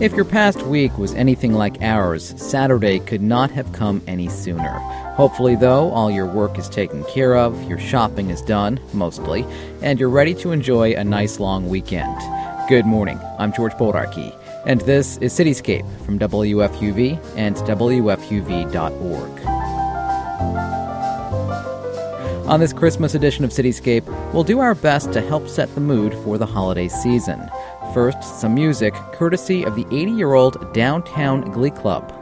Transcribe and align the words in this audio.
If 0.00 0.12
your 0.14 0.24
past 0.24 0.60
week 0.62 0.98
was 0.98 1.14
anything 1.14 1.52
like 1.52 1.80
ours, 1.80 2.34
Saturday 2.36 2.98
could 2.98 3.22
not 3.22 3.52
have 3.52 3.72
come 3.72 4.02
any 4.08 4.28
sooner. 4.28 4.72
Hopefully, 5.16 5.54
though, 5.54 5.92
all 5.92 6.10
your 6.10 6.26
work 6.26 6.58
is 6.58 6.68
taken 6.68 7.04
care 7.04 7.36
of, 7.36 7.62
your 7.68 7.78
shopping 7.78 8.30
is 8.30 8.42
done, 8.42 8.80
mostly, 8.92 9.46
and 9.82 10.00
you're 10.00 10.10
ready 10.10 10.34
to 10.34 10.50
enjoy 10.50 10.94
a 10.94 11.04
nice 11.04 11.38
long 11.38 11.68
weekend. 11.68 12.18
Good 12.68 12.86
morning. 12.86 13.20
I'm 13.38 13.52
George 13.52 13.74
Bodarky, 13.74 14.36
and 14.66 14.80
this 14.80 15.16
is 15.18 15.32
Cityscape 15.32 15.88
from 16.04 16.18
WFUV 16.18 17.16
and 17.36 17.54
WFUV.org. 17.54 19.44
On 22.46 22.60
this 22.60 22.74
Christmas 22.74 23.14
edition 23.14 23.42
of 23.44 23.52
Cityscape, 23.52 24.04
we'll 24.34 24.44
do 24.44 24.58
our 24.58 24.74
best 24.74 25.14
to 25.14 25.22
help 25.22 25.48
set 25.48 25.74
the 25.74 25.80
mood 25.80 26.12
for 26.24 26.36
the 26.36 26.44
holiday 26.44 26.88
season. 26.88 27.48
First, 27.94 28.40
some 28.40 28.54
music 28.54 28.92
courtesy 29.12 29.62
of 29.62 29.76
the 29.76 29.86
80 29.92 30.10
year 30.10 30.32
old 30.32 30.74
Downtown 30.74 31.42
Glee 31.52 31.70
Club. 31.70 32.12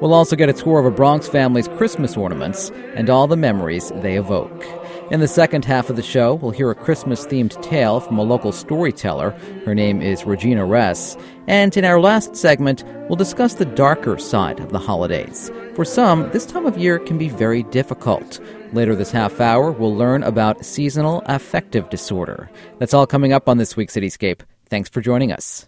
We'll 0.00 0.14
also 0.14 0.36
get 0.36 0.48
a 0.48 0.52
tour 0.52 0.78
of 0.78 0.86
a 0.86 0.92
Bronx 0.92 1.26
family's 1.26 1.66
Christmas 1.66 2.16
ornaments 2.16 2.70
and 2.94 3.10
all 3.10 3.26
the 3.26 3.36
memories 3.36 3.90
they 3.96 4.16
evoke. 4.16 4.77
In 5.10 5.20
the 5.20 5.28
second 5.28 5.64
half 5.64 5.88
of 5.88 5.96
the 5.96 6.02
show, 6.02 6.34
we'll 6.34 6.50
hear 6.50 6.70
a 6.70 6.74
Christmas 6.74 7.24
themed 7.24 7.60
tale 7.62 7.98
from 7.98 8.18
a 8.18 8.22
local 8.22 8.52
storyteller. 8.52 9.30
Her 9.64 9.74
name 9.74 10.02
is 10.02 10.26
Regina 10.26 10.66
Ress. 10.66 11.16
And 11.46 11.74
in 11.78 11.86
our 11.86 11.98
last 11.98 12.36
segment, 12.36 12.84
we'll 13.08 13.16
discuss 13.16 13.54
the 13.54 13.64
darker 13.64 14.18
side 14.18 14.60
of 14.60 14.70
the 14.70 14.78
holidays. 14.78 15.50
For 15.74 15.86
some, 15.86 16.30
this 16.32 16.44
time 16.44 16.66
of 16.66 16.76
year 16.76 16.98
can 16.98 17.16
be 17.16 17.30
very 17.30 17.62
difficult. 17.62 18.38
Later 18.74 18.94
this 18.94 19.10
half 19.10 19.40
hour, 19.40 19.72
we'll 19.72 19.96
learn 19.96 20.22
about 20.24 20.62
seasonal 20.62 21.22
affective 21.24 21.88
disorder. 21.88 22.50
That's 22.78 22.92
all 22.92 23.06
coming 23.06 23.32
up 23.32 23.48
on 23.48 23.56
this 23.56 23.76
week's 23.76 23.96
Cityscape. 23.96 24.42
Thanks 24.68 24.90
for 24.90 25.00
joining 25.00 25.32
us. 25.32 25.66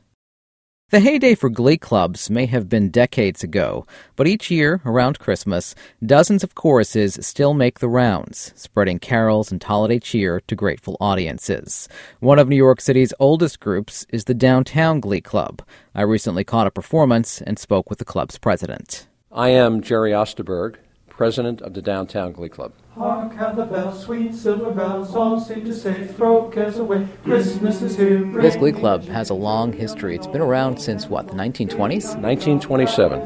The 0.91 0.99
heyday 0.99 1.37
for 1.37 1.49
glee 1.49 1.79
clubs 1.79 2.31
may 2.31 2.47
have 2.47 2.69
been 2.69 2.91
decades 2.91 3.45
ago, 3.45 3.87
but 4.17 4.27
each 4.27 4.51
year, 4.51 4.81
around 4.85 5.21
Christmas, 5.21 5.77
dozens 6.05 6.43
of 6.43 6.57
choruses 6.57 7.17
still 7.25 7.55
make 7.55 7.79
the 7.79 7.89
rounds, 7.89 8.53
spreading 8.57 8.99
carols 8.99 9.53
and 9.53 9.63
holiday 9.63 10.01
cheer 10.01 10.41
to 10.49 10.57
grateful 10.57 10.97
audiences. 11.01 11.89
One 12.19 12.41
of 12.41 12.49
New 12.49 12.57
York 12.57 12.81
City's 12.81 13.15
oldest 13.21 13.61
groups 13.61 14.05
is 14.09 14.25
the 14.25 14.35
Downtown 14.35 14.99
Glee 14.99 15.21
Club. 15.21 15.63
I 15.95 16.03
recently 16.03 16.43
caught 16.43 16.67
a 16.67 16.73
performance 16.73 17.41
and 17.41 17.57
spoke 17.57 17.89
with 17.89 18.01
the 18.01 18.05
club's 18.05 18.37
president. 18.37 19.07
I 19.31 19.51
am 19.51 19.83
Jerry 19.83 20.11
Osterberg, 20.11 20.75
president 21.09 21.63
of 21.63 21.75
the 21.75 21.83
Downtown 21.83 22.33
Glee 22.33 22.49
Club. 22.49 22.73
Hark 23.01 23.35
how 23.35 23.53
the 23.53 23.65
bells, 23.65 24.05
sweet 24.05 24.35
silver 24.35 24.73
bells, 24.73 25.17
all 25.17 25.41
seem 25.41 25.65
to 25.65 25.75
say, 25.75 26.07
throw 26.07 26.51
cares 26.51 26.77
away, 26.77 27.09
Christmas 27.25 27.81
is 27.81 27.97
here. 27.97 28.19
This 28.43 28.57
Glee 28.57 28.73
Club 28.73 29.05
has 29.05 29.31
a 29.31 29.35
long 29.35 29.73
history. 29.73 30.15
It's 30.15 30.27
been 30.27 30.43
around 30.43 30.79
since 30.79 31.07
what, 31.07 31.27
the 31.27 31.33
1920s? 31.33 32.21
1927. 32.21 33.21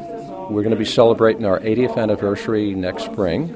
We're 0.49 0.63
going 0.63 0.69
to 0.69 0.77
be 0.77 0.85
celebrating 0.85 1.43
our 1.43 1.59
80th 1.59 1.97
anniversary 1.97 2.73
next 2.73 3.03
spring. 3.03 3.53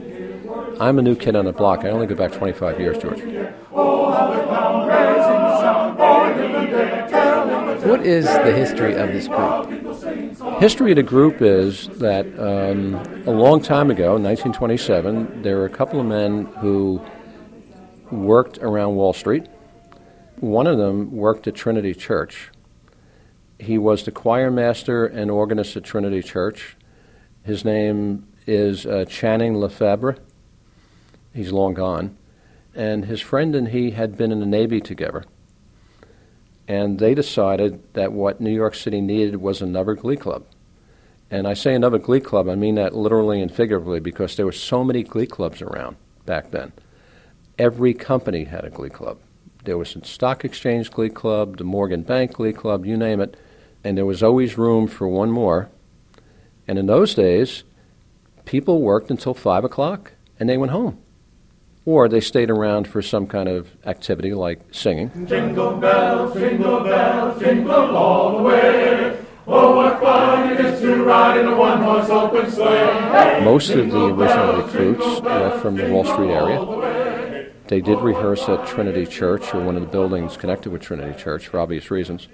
I'm 0.82 1.00
a 1.00 1.02
new 1.02 1.16
kid 1.16 1.38
on 1.38 1.46
the 1.46 1.54
block. 1.54 1.86
I 1.86 1.90
only 1.90 2.06
go 2.06 2.16
back 2.16 2.34
25 2.34 2.82
years, 2.82 2.98
George. 2.98 3.22
Oh, 3.72 4.10
what 7.88 8.06
is 8.06 8.26
the 8.26 8.52
history 8.52 8.94
of 8.94 9.14
this 9.14 9.30
group? 9.30 9.89
History 10.60 10.92
of 10.92 10.98
the 10.98 11.04
group 11.04 11.42
is 11.42 11.88
that 12.00 12.26
um, 12.38 12.96
a 13.26 13.32
long 13.32 13.62
time 13.62 13.90
ago, 13.90 14.18
1927, 14.18 15.42
there 15.42 15.56
were 15.56 15.64
a 15.64 15.70
couple 15.70 16.02
of 16.02 16.06
men 16.06 16.48
who 16.60 17.02
worked 18.12 18.58
around 18.58 18.96
Wall 18.96 19.14
Street. 19.14 19.48
One 20.42 20.68
of 20.68 20.78
them 20.78 21.16
worked 21.16 21.48
at 21.48 21.56
Trinity 21.56 21.94
Church. 21.94 22.52
He 23.58 23.78
was 23.78 24.04
the 24.04 24.12
choir 24.12 24.52
master 24.52 25.06
and 25.06 25.32
organist 25.32 25.78
at 25.78 25.86
Trinity 25.86 26.22
Church. 26.22 26.76
His 27.42 27.64
name 27.64 28.28
is 28.46 28.86
uh, 28.86 29.06
Channing 29.06 29.56
Lefebvre. 29.56 30.18
He's 31.34 31.54
long 31.54 31.74
gone. 31.74 32.18
And 32.76 33.06
his 33.06 33.22
friend 33.22 33.56
and 33.56 33.70
he 33.70 33.92
had 33.92 34.18
been 34.18 34.34
in 34.34 34.42
the 34.42 34.46
Navy 34.46 34.82
together 34.82 35.24
and 36.70 37.00
they 37.00 37.16
decided 37.16 37.82
that 37.96 38.14
what 38.14 38.40
New 38.40 38.54
York 38.54 38.76
City 38.76 39.02
needed 39.02 39.38
was 39.38 39.60
another 39.60 39.96
glee 39.96 40.16
club. 40.16 40.46
And 41.32 41.48
I 41.48 41.56
say 41.56 41.74
another 41.74 41.98
glee 41.98 42.20
club, 42.20 42.48
I 42.48 42.54
mean 42.54 42.76
that 42.76 42.96
literally 42.96 43.42
and 43.42 43.52
figuratively 43.52 44.00
because 44.00 44.36
there 44.36 44.46
were 44.46 44.52
so 44.52 44.84
many 44.84 45.02
glee 45.02 45.26
clubs 45.26 45.64
around 45.64 45.98
back 46.28 46.52
then. 46.52 46.72
Every 47.58 47.96
company 47.96 48.44
had 48.44 48.66
a 48.66 48.70
glee 48.70 48.92
club. 48.92 49.18
There 49.64 49.80
was 49.80 49.96
a 49.96 50.06
stock 50.06 50.46
exchange 50.46 50.92
glee 50.92 51.10
club, 51.10 51.58
the 51.58 51.64
Morgan 51.64 52.04
Bank 52.04 52.34
glee 52.34 52.54
club, 52.54 52.86
you 52.86 52.96
name 52.96 53.20
it, 53.20 53.36
and 53.84 53.98
there 53.98 54.06
was 54.06 54.22
always 54.22 54.58
room 54.58 54.88
for 54.88 55.08
one 55.08 55.32
more. 55.32 55.70
And 56.68 56.78
in 56.78 56.86
those 56.86 57.16
days, 57.16 57.64
people 58.46 58.82
worked 58.82 59.10
until 59.10 59.34
5 59.34 59.64
o'clock 59.64 60.12
and 60.40 60.48
they 60.48 60.58
went 60.58 60.72
home 60.72 61.00
or 61.90 62.08
they 62.08 62.22
stayed 62.22 62.52
around 62.52 62.88
for 62.88 63.02
some 63.02 63.26
kind 63.26 63.50
of 63.50 63.68
activity 63.88 64.32
like 64.32 64.60
singing. 64.72 65.10
Jingle 65.26 65.76
bells, 65.78 66.36
jingle 66.36 66.82
bells, 66.82 67.40
jingle 67.42 67.98
all 67.98 68.38
the 68.38 68.44
way. 68.44 69.18
Oh, 69.48 69.76
what 69.76 70.00
fun 70.00 70.52
it 70.52 70.64
is 70.64 70.80
to 70.82 71.04
ride 71.04 71.40
in 71.40 71.48
a 71.48 71.56
one-horse 71.58 72.12
open 72.12 72.52
sleigh. 72.52 73.42
Most 73.44 73.72
of 73.72 73.90
the 73.90 74.06
original 74.06 74.62
recruits 74.62 75.22
were 75.22 75.60
from 75.62 75.78
the 75.78 75.90
Wall 75.92 76.06
Street 76.06 76.30
area. 76.30 77.52
They 77.70 77.82
did 77.82 78.00
rehearse 78.02 78.48
at 78.48 78.68
Trinity 78.68 79.08
Church 79.08 79.52
or 79.56 79.64
one 79.64 79.76
of 79.76 79.82
the 79.82 79.88
buildings 79.88 80.38
connected 80.38 80.72
with 80.72 80.84
Trinity 80.84 81.20
Church 81.20 81.48
for 81.48 81.60
obvious 81.60 81.90
reasons. 81.90 82.28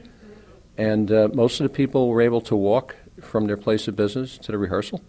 And 0.77 1.09
uh, 1.09 1.29
most 1.33 1.61
of 1.61 1.63
the 1.63 1.73
people 1.73 2.09
were 2.09 2.21
able 2.21 2.41
to 2.41 2.57
walk 2.57 2.97
from 3.21 3.47
their 3.47 3.55
place 3.55 3.87
of 3.87 3.95
business 3.95 4.37
to 4.39 4.51
the 4.51 4.57
rehearsal. 4.57 5.01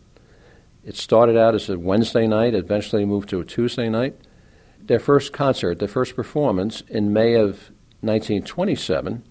It 0.84 0.94
started 0.94 1.36
out 1.36 1.56
as 1.56 1.68
a 1.68 1.76
Wednesday 1.76 2.28
night, 2.28 2.54
eventually 2.54 3.04
moved 3.04 3.28
to 3.30 3.40
a 3.40 3.44
Tuesday 3.44 3.88
night 3.88 4.14
their 4.86 4.98
first 4.98 5.32
concert, 5.32 5.78
their 5.78 5.88
first 5.88 6.14
performance 6.14 6.82
in 6.88 7.12
May 7.12 7.34
of 7.34 7.70
1927, 8.00 9.24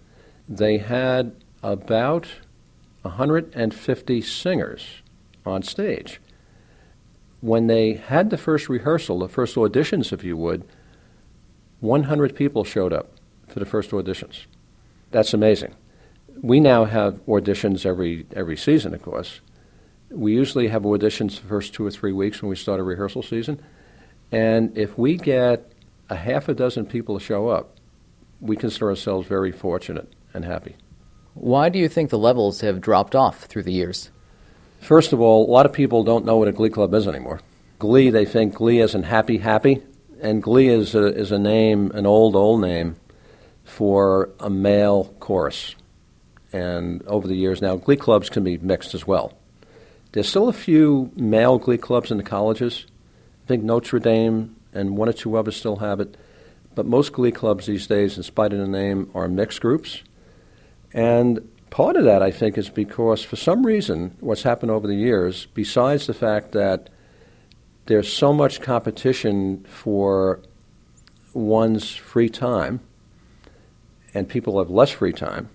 they 0.47 0.77
had 0.77 1.35
about 1.63 2.27
150 3.01 4.21
singers 4.21 5.01
on 5.45 5.63
stage. 5.63 6.19
When 7.41 7.67
they 7.67 7.93
had 7.93 8.29
the 8.29 8.37
first 8.37 8.69
rehearsal, 8.69 9.19
the 9.19 9.29
first 9.29 9.55
auditions, 9.55 10.11
if 10.11 10.23
you 10.23 10.35
would, 10.35 10.65
100 11.79 12.35
people 12.35 12.63
showed 12.63 12.91
up 12.91 13.11
for 13.47 13.59
the 13.59 13.65
first 13.65 13.91
auditions. 13.91 14.45
That's 15.11 15.33
amazing. 15.33 15.75
We 16.41 16.59
now 16.59 16.85
have 16.85 17.25
auditions 17.25 17.85
every, 17.85 18.25
every 18.35 18.57
season, 18.57 18.93
of 18.93 19.01
course. 19.01 19.39
We 20.09 20.33
usually 20.33 20.67
have 20.69 20.83
auditions 20.83 21.39
the 21.39 21.47
first 21.47 21.73
two 21.73 21.85
or 21.85 21.91
three 21.91 22.11
weeks 22.11 22.41
when 22.41 22.49
we 22.49 22.55
start 22.55 22.79
a 22.79 22.83
rehearsal 22.83 23.23
season. 23.23 23.61
And 24.31 24.77
if 24.77 24.97
we 24.97 25.17
get 25.17 25.71
a 26.09 26.15
half 26.15 26.49
a 26.49 26.53
dozen 26.53 26.85
people 26.85 27.17
to 27.17 27.23
show 27.23 27.49
up, 27.49 27.77
we 28.41 28.55
consider 28.55 28.89
ourselves 28.89 29.27
very 29.27 29.51
fortunate 29.51 30.11
and 30.33 30.45
happy. 30.45 30.75
Why 31.33 31.69
do 31.69 31.79
you 31.79 31.89
think 31.89 32.09
the 32.09 32.17
levels 32.17 32.61
have 32.61 32.81
dropped 32.81 33.15
off 33.15 33.43
through 33.45 33.63
the 33.63 33.73
years? 33.73 34.09
First 34.79 35.13
of 35.13 35.19
all, 35.19 35.49
a 35.49 35.51
lot 35.51 35.65
of 35.65 35.73
people 35.73 36.03
don't 36.03 36.25
know 36.25 36.37
what 36.37 36.47
a 36.47 36.51
glee 36.51 36.69
club 36.69 36.93
is 36.93 37.07
anymore. 37.07 37.41
Glee, 37.79 38.09
they 38.09 38.25
think 38.25 38.53
glee 38.53 38.79
is 38.79 38.95
in 38.95 39.03
happy, 39.03 39.37
happy, 39.37 39.81
and 40.21 40.41
glee 40.41 40.67
is 40.67 40.95
a, 40.95 41.07
is 41.07 41.31
a 41.31 41.39
name, 41.39 41.91
an 41.91 42.05
old, 42.05 42.35
old 42.35 42.61
name 42.61 42.95
for 43.63 44.29
a 44.39 44.49
male 44.49 45.13
chorus. 45.19 45.75
And 46.53 47.03
over 47.07 47.27
the 47.27 47.35
years 47.35 47.61
now, 47.61 47.75
glee 47.75 47.97
clubs 47.97 48.29
can 48.29 48.43
be 48.43 48.57
mixed 48.57 48.93
as 48.93 49.05
well. 49.05 49.33
There's 50.13 50.29
still 50.29 50.47
a 50.47 50.53
few 50.53 51.11
male 51.15 51.57
glee 51.57 51.77
clubs 51.77 52.11
in 52.11 52.17
the 52.17 52.23
colleges, 52.23 52.85
I 53.45 53.47
think 53.47 53.63
Notre 53.63 53.99
Dame 53.99 54.55
and 54.73 54.97
one 54.97 55.07
or 55.07 55.13
two 55.13 55.37
others 55.37 55.55
still 55.55 55.75
have 55.75 55.99
it. 55.99 56.17
But 56.73 56.87
most 56.87 57.13
glee 57.13 57.31
clubs 57.31 57.67
these 57.67 57.85
days, 57.85 58.17
in 58.17 58.23
spite 58.23 58.51
of 58.53 58.59
the 58.59 58.67
name, 58.67 59.11
are 59.13 59.27
mixed 59.27 59.61
groups. 59.61 60.01
And 60.93 61.47
part 61.69 61.95
of 61.95 62.05
that, 62.05 62.23
I 62.23 62.31
think, 62.31 62.57
is 62.57 62.69
because 62.69 63.23
for 63.23 63.35
some 63.35 63.63
reason, 63.63 64.17
what's 64.19 64.41
happened 64.41 64.71
over 64.71 64.87
the 64.87 64.95
years, 64.95 65.45
besides 65.53 66.07
the 66.07 66.13
fact 66.15 66.53
that 66.53 66.89
there's 67.85 68.11
so 68.11 68.33
much 68.33 68.61
competition 68.61 69.63
for 69.69 70.41
one's 71.35 71.95
free 71.95 72.29
time, 72.29 72.79
and 74.15 74.27
people 74.27 74.57
have 74.57 74.71
less 74.71 74.89
free 74.89 75.13
time, 75.13 75.49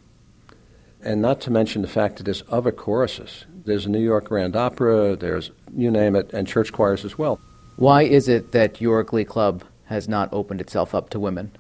and 1.02 1.20
not 1.20 1.40
to 1.40 1.50
mention 1.50 1.82
the 1.82 1.88
fact 1.88 2.18
that 2.18 2.22
there's 2.22 2.44
other 2.50 2.70
choruses. 2.70 3.46
There's 3.64 3.88
New 3.88 3.98
York 3.98 4.26
Grand 4.28 4.54
Opera, 4.54 5.16
there's, 5.16 5.50
you 5.74 5.90
name 5.90 6.14
it, 6.14 6.32
and 6.32 6.46
church 6.46 6.72
choirs 6.72 7.04
as 7.04 7.18
well. 7.18 7.40
Why 7.80 8.02
is 8.02 8.28
it 8.28 8.52
that 8.52 8.82
your 8.82 9.02
Glee 9.02 9.24
Club 9.24 9.64
has 9.86 10.06
not 10.06 10.28
opened 10.34 10.60
itself 10.60 10.94
up 10.94 11.08
to 11.10 11.18
women? 11.18 11.50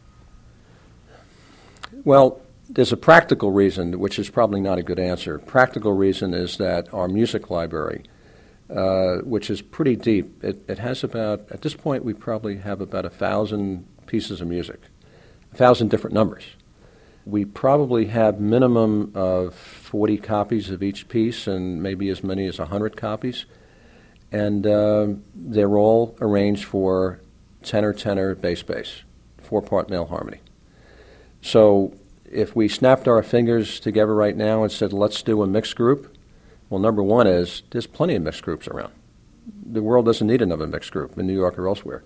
Well, 2.04 2.42
there's 2.68 2.92
a 2.92 2.96
practical 2.98 3.52
reason, 3.52 3.98
which 3.98 4.18
is 4.18 4.28
probably 4.28 4.60
not 4.60 4.76
a 4.76 4.82
good 4.82 4.98
answer. 4.98 5.38
Practical 5.38 5.94
reason 5.94 6.34
is 6.34 6.58
that 6.58 6.92
our 6.92 7.08
music 7.08 7.48
library, 7.48 8.04
uh, 8.68 9.20
which 9.22 9.48
is 9.48 9.62
pretty 9.62 9.96
deep. 9.96 10.44
It, 10.44 10.62
it 10.68 10.78
has 10.78 11.02
about, 11.02 11.50
at 11.50 11.62
this 11.62 11.72
point, 11.72 12.04
we 12.04 12.12
probably 12.12 12.58
have 12.58 12.82
about 12.82 13.06
a 13.06 13.10
thousand 13.10 13.86
pieces 14.04 14.42
of 14.42 14.48
music, 14.48 14.78
a 15.54 15.56
thousand 15.56 15.88
different 15.88 16.12
numbers. 16.12 16.44
We 17.24 17.46
probably 17.46 18.04
have 18.08 18.38
minimum 18.38 19.12
of 19.14 19.54
40 19.54 20.18
copies 20.18 20.68
of 20.68 20.82
each 20.82 21.08
piece 21.08 21.46
and 21.46 21.82
maybe 21.82 22.10
as 22.10 22.22
many 22.22 22.46
as 22.46 22.58
100 22.58 22.94
copies. 22.94 23.46
And 24.32 24.66
uh, 24.66 25.08
they're 25.34 25.76
all 25.76 26.16
arranged 26.20 26.64
for 26.64 27.20
tenor, 27.62 27.92
tenor, 27.92 28.34
bass, 28.34 28.62
bass, 28.62 29.02
four 29.38 29.62
part 29.62 29.90
male 29.90 30.06
harmony. 30.06 30.40
So 31.42 31.94
if 32.30 32.54
we 32.54 32.68
snapped 32.68 33.08
our 33.08 33.22
fingers 33.22 33.80
together 33.80 34.14
right 34.14 34.36
now 34.36 34.62
and 34.62 34.70
said, 34.70 34.92
let's 34.92 35.22
do 35.22 35.42
a 35.42 35.46
mixed 35.46 35.74
group, 35.74 36.16
well, 36.68 36.80
number 36.80 37.02
one 37.02 37.26
is 37.26 37.62
there's 37.70 37.86
plenty 37.86 38.14
of 38.14 38.22
mixed 38.22 38.42
groups 38.42 38.68
around. 38.68 38.92
The 39.66 39.82
world 39.82 40.06
doesn't 40.06 40.26
need 40.26 40.42
another 40.42 40.66
mixed 40.66 40.92
group 40.92 41.18
in 41.18 41.26
New 41.26 41.34
York 41.34 41.58
or 41.58 41.66
elsewhere. 41.66 42.04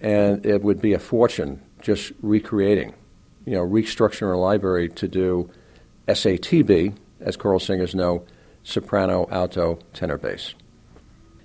And 0.00 0.44
it 0.44 0.62
would 0.62 0.80
be 0.80 0.92
a 0.92 0.98
fortune 0.98 1.62
just 1.80 2.12
recreating, 2.20 2.94
you 3.46 3.52
know, 3.52 3.64
restructuring 3.64 4.34
a 4.34 4.38
library 4.38 4.88
to 4.88 5.06
do 5.06 5.50
SATB, 6.08 6.96
as 7.20 7.36
choral 7.36 7.60
singers 7.60 7.94
know, 7.94 8.24
soprano, 8.64 9.28
alto, 9.30 9.78
tenor, 9.92 10.18
bass. 10.18 10.54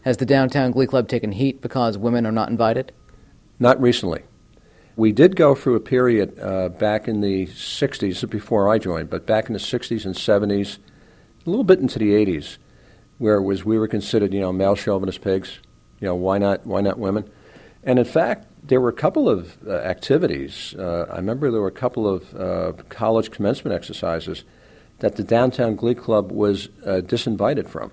Has 0.04 0.18
the 0.18 0.26
Downtown 0.26 0.72
Glee 0.72 0.88
Club 0.88 1.10
taken 1.10 1.34
heat 1.34 1.62
because 1.62 1.98
women 1.98 2.26
are 2.26 2.32
not 2.32 2.50
invited? 2.50 2.94
Not 3.60 3.82
recently. 3.82 4.24
We 4.96 5.12
did 5.12 5.36
go 5.36 5.56
through 5.56 5.76
a 5.76 5.82
period 5.82 6.40
uh, 6.40 6.70
back 6.70 7.08
in 7.08 7.22
the 7.22 7.48
60s, 7.48 8.30
before 8.30 8.70
I 8.70 8.78
joined, 8.78 9.10
but 9.10 9.26
back 9.26 9.48
in 9.48 9.54
the 9.54 9.60
60s 9.60 10.06
and 10.06 10.16
70s, 10.16 10.78
a 11.46 11.50
little 11.50 11.64
bit 11.64 11.80
into 11.80 12.00
the 12.00 12.12
80s, 12.12 12.58
where 13.18 13.36
it 13.36 13.44
was 13.44 13.66
we 13.66 13.78
were 13.78 13.88
considered, 13.88 14.34
you 14.34 14.40
know, 14.40 14.54
male 14.54 14.76
chauvinist 14.76 15.22
pigs. 15.22 15.60
You 16.00 16.08
know, 16.08 16.16
why 16.16 16.38
not? 16.38 16.66
Why 16.66 16.80
not 16.80 16.98
women? 16.98 17.30
And 17.84 18.00
in 18.00 18.06
fact, 18.06 18.48
there 18.64 18.80
were 18.80 18.90
a 18.90 18.94
couple 18.94 19.28
of 19.28 19.58
uh, 19.68 19.72
activities. 19.72 20.74
Uh, 20.78 21.08
I 21.12 21.18
remember 21.18 21.52
there 21.52 21.62
were 21.62 21.68
a 21.68 21.72
couple 21.72 22.08
of 22.08 22.36
uh, 22.36 22.74
college 22.88 23.32
commencement 23.32 23.76
exercises 23.76 24.46
that 25.00 25.18
the 25.18 25.24
downtown 25.24 25.76
Glee 25.76 25.96
Club 25.96 26.32
was 26.32 26.70
uh, 26.86 27.02
disinvited 27.04 27.68
from 27.68 27.92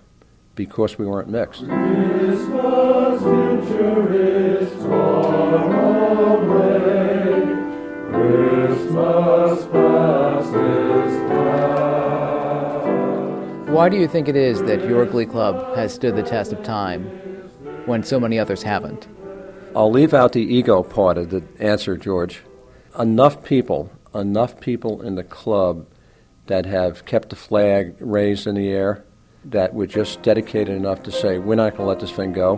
because 0.57 0.99
we 0.99 1.07
weren't 1.07 1.29
mixed. 1.29 1.61
Christmas 1.61 3.23
future 3.23 4.15
is 4.15 4.73
far 4.83 5.63
away. 6.33 7.45
Christmas 8.11 9.67
past 9.67 10.55
is 10.55 11.17
past. 11.31 12.87
Why 13.71 13.89
do 13.89 13.97
you 13.97 14.09
think 14.09 14.27
it 14.29 14.37
is 14.37 14.63
that 14.63 14.89
your 14.89 15.05
Glee 15.07 15.27
Club 15.27 15.77
has 15.77 15.95
stood 15.95 16.17
the 16.17 16.23
test 16.23 16.53
of 16.53 16.63
time 16.65 17.05
when 17.85 18.03
so 18.03 18.19
many 18.19 18.39
others 18.39 18.63
haven't? 18.63 19.07
I'll 19.77 19.91
leave 19.91 20.15
out 20.15 20.33
the 20.33 20.41
ego 20.41 20.83
part 20.83 21.19
of 21.19 21.29
the 21.29 21.45
answer, 21.61 21.99
George. 21.99 22.41
Enough 22.99 23.45
people, 23.45 23.91
enough 24.15 24.59
people 24.59 25.03
in 25.03 25.17
the 25.17 25.25
club 25.25 25.87
that 26.47 26.65
have 26.65 27.05
kept 27.05 27.29
the 27.29 27.37
flag 27.37 27.95
raised 28.01 28.47
in 28.47 28.55
the 28.55 28.71
air 28.71 29.05
that 29.51 29.73
were 29.75 29.87
just 29.87 30.23
dedicated 30.23 30.77
enough 30.77 31.03
to 31.05 31.13
say, 31.13 31.39
we're 31.39 31.55
not 31.55 31.77
going 31.77 31.83
to 31.83 31.89
let 31.89 32.01
this 32.01 32.11
thing 32.11 32.33
go. 32.33 32.57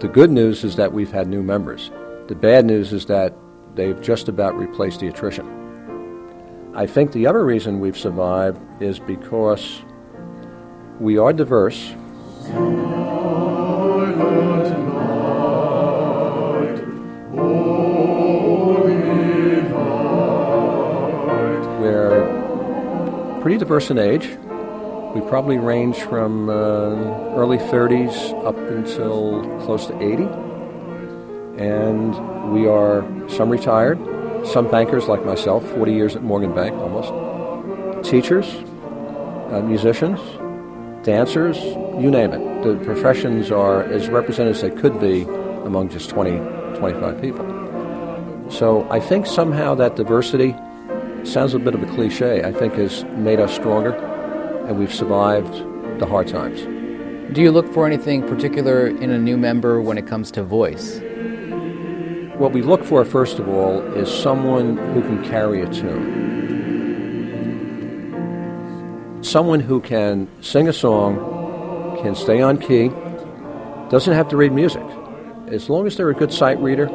The 0.00 0.08
good 0.08 0.30
news 0.30 0.64
is 0.64 0.76
that 0.76 0.92
we've 0.92 1.10
had 1.10 1.26
new 1.26 1.42
members. 1.42 1.90
The 2.28 2.34
bad 2.34 2.66
news 2.66 2.92
is 2.92 3.06
that 3.06 3.34
they've 3.74 4.00
just 4.02 4.28
about 4.28 4.56
replaced 4.56 5.00
the 5.00 5.08
attrition. 5.08 6.72
I 6.74 6.86
think 6.86 7.12
the 7.12 7.26
other 7.26 7.44
reason 7.44 7.80
we've 7.80 7.96
survived 7.96 8.60
is 8.82 8.98
because 8.98 9.82
we 11.00 11.16
are 11.18 11.32
diverse. 11.32 11.92
We're 21.80 23.40
pretty 23.40 23.58
diverse 23.58 23.90
in 23.90 23.98
age. 23.98 24.36
We 25.14 25.20
probably 25.20 25.58
range 25.58 25.98
from 25.98 26.48
uh, 26.48 26.54
early 27.36 27.58
30s 27.58 28.34
up 28.44 28.56
until 28.56 29.42
close 29.60 29.86
to 29.86 29.96
80. 30.02 30.24
And 31.56 32.52
we 32.52 32.66
are 32.66 33.06
some 33.28 33.48
retired, 33.48 33.96
some 34.44 34.68
bankers 34.68 35.06
like 35.06 35.24
myself, 35.24 35.64
40 35.68 35.92
years 35.92 36.16
at 36.16 36.24
Morgan 36.24 36.52
Bank 36.52 36.74
almost, 36.74 38.10
teachers, 38.10 38.56
uh, 39.52 39.62
musicians, 39.64 40.18
dancers, 41.04 41.58
you 42.02 42.10
name 42.10 42.32
it. 42.32 42.64
The 42.64 42.74
professions 42.84 43.52
are 43.52 43.84
as 43.84 44.08
represented 44.08 44.56
as 44.56 44.62
they 44.62 44.70
could 44.70 44.98
be 44.98 45.22
among 45.64 45.90
just 45.90 46.10
20, 46.10 46.38
25 46.76 47.20
people. 47.20 48.50
So 48.50 48.84
I 48.90 48.98
think 48.98 49.26
somehow 49.26 49.76
that 49.76 49.94
diversity 49.94 50.56
sounds 51.22 51.54
a 51.54 51.60
bit 51.60 51.76
of 51.76 51.84
a 51.84 51.86
cliche, 51.94 52.42
I 52.42 52.50
think 52.50 52.74
has 52.74 53.04
made 53.04 53.38
us 53.38 53.54
stronger 53.54 54.10
and 54.66 54.78
we've 54.78 54.94
survived 54.94 55.52
the 55.98 56.06
hard 56.06 56.28
times. 56.28 56.62
Do 57.34 57.42
you 57.42 57.50
look 57.50 57.72
for 57.72 57.86
anything 57.86 58.26
particular 58.26 58.86
in 58.86 59.10
a 59.10 59.18
new 59.18 59.36
member 59.36 59.80
when 59.80 59.98
it 59.98 60.06
comes 60.06 60.30
to 60.32 60.42
voice? 60.42 61.00
What 62.38 62.52
we 62.52 62.62
look 62.62 62.84
for, 62.84 63.04
first 63.04 63.38
of 63.38 63.48
all, 63.48 63.80
is 63.94 64.12
someone 64.12 64.76
who 64.76 65.02
can 65.02 65.22
carry 65.24 65.62
a 65.62 65.68
tune. 65.68 66.32
Someone 69.22 69.60
who 69.60 69.80
can 69.80 70.28
sing 70.42 70.68
a 70.68 70.72
song, 70.72 71.98
can 72.02 72.14
stay 72.14 72.40
on 72.40 72.58
key, 72.58 72.90
doesn't 73.90 74.14
have 74.14 74.28
to 74.28 74.36
read 74.36 74.52
music. 74.52 74.84
As 75.46 75.70
long 75.70 75.86
as 75.86 75.96
they're 75.96 76.10
a 76.10 76.14
good 76.14 76.32
sight 76.32 76.58
reader 76.58 76.86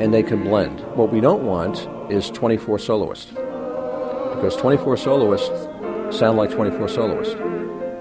and 0.00 0.14
they 0.14 0.22
can 0.22 0.44
blend. 0.44 0.80
What 0.96 1.12
we 1.12 1.20
don't 1.20 1.44
want 1.44 1.88
is 2.10 2.30
24 2.30 2.78
soloists. 2.78 3.30
Because 3.30 4.56
24 4.56 4.96
soloists 4.96 5.68
sound 6.14 6.38
like 6.38 6.50
24 6.50 6.88
soloists. 6.88 7.34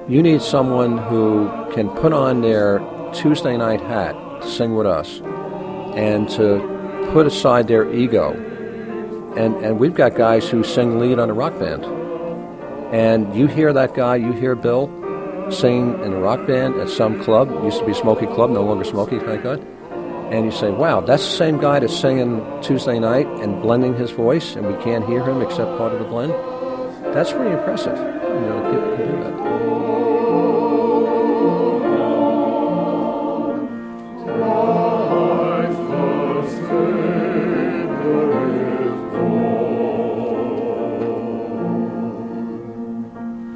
You 0.07 0.21
need 0.21 0.41
someone 0.41 0.97
who 0.97 1.49
can 1.73 1.89
put 1.89 2.13
on 2.13 2.41
their 2.41 2.79
Tuesday 3.13 3.57
night 3.57 3.81
hat 3.81 4.15
sing 4.43 4.75
with 4.75 4.87
us 4.87 5.21
and 5.95 6.29
to 6.29 7.09
put 7.13 7.25
aside 7.25 7.67
their 7.67 7.91
ego. 7.93 8.33
And, 9.37 9.55
and 9.63 9.79
we've 9.79 9.93
got 9.93 10.15
guys 10.15 10.49
who 10.49 10.63
sing 10.63 10.99
lead 10.99 11.19
on 11.19 11.29
a 11.29 11.33
rock 11.33 11.57
band. 11.59 11.85
And 12.93 13.35
you 13.35 13.47
hear 13.47 13.73
that 13.73 13.95
guy, 13.95 14.17
you 14.17 14.33
hear 14.33 14.55
Bill 14.55 14.87
sing 15.51 16.01
in 16.03 16.13
a 16.13 16.19
rock 16.19 16.45
band 16.47 16.75
at 16.75 16.89
some 16.89 17.21
club, 17.23 17.49
used 17.63 17.79
to 17.79 17.85
be 17.85 17.93
Smoky 17.93 18.27
Club, 18.27 18.49
no 18.51 18.63
longer 18.63 18.83
Smoky, 18.83 19.19
thank 19.19 19.43
God. 19.43 19.59
And 20.31 20.45
you 20.45 20.51
say, 20.51 20.71
wow, 20.71 21.01
that's 21.01 21.23
the 21.23 21.35
same 21.35 21.59
guy 21.59 21.79
that's 21.79 21.97
singing 21.97 22.41
Tuesday 22.61 22.97
night 22.97 23.27
and 23.41 23.61
blending 23.61 23.93
his 23.95 24.11
voice, 24.11 24.55
and 24.55 24.65
we 24.65 24.81
can't 24.83 25.05
hear 25.05 25.23
him 25.23 25.41
except 25.41 25.77
part 25.77 25.93
of 25.93 25.99
the 25.99 26.05
blend. 26.05 26.33
That's 27.13 27.31
pretty 27.31 27.51
impressive, 27.51 27.95
you 27.95 28.03
know, 28.03 28.71
people 28.71 28.97
can 28.97 29.05
do 29.05 29.23
that. 29.23 29.33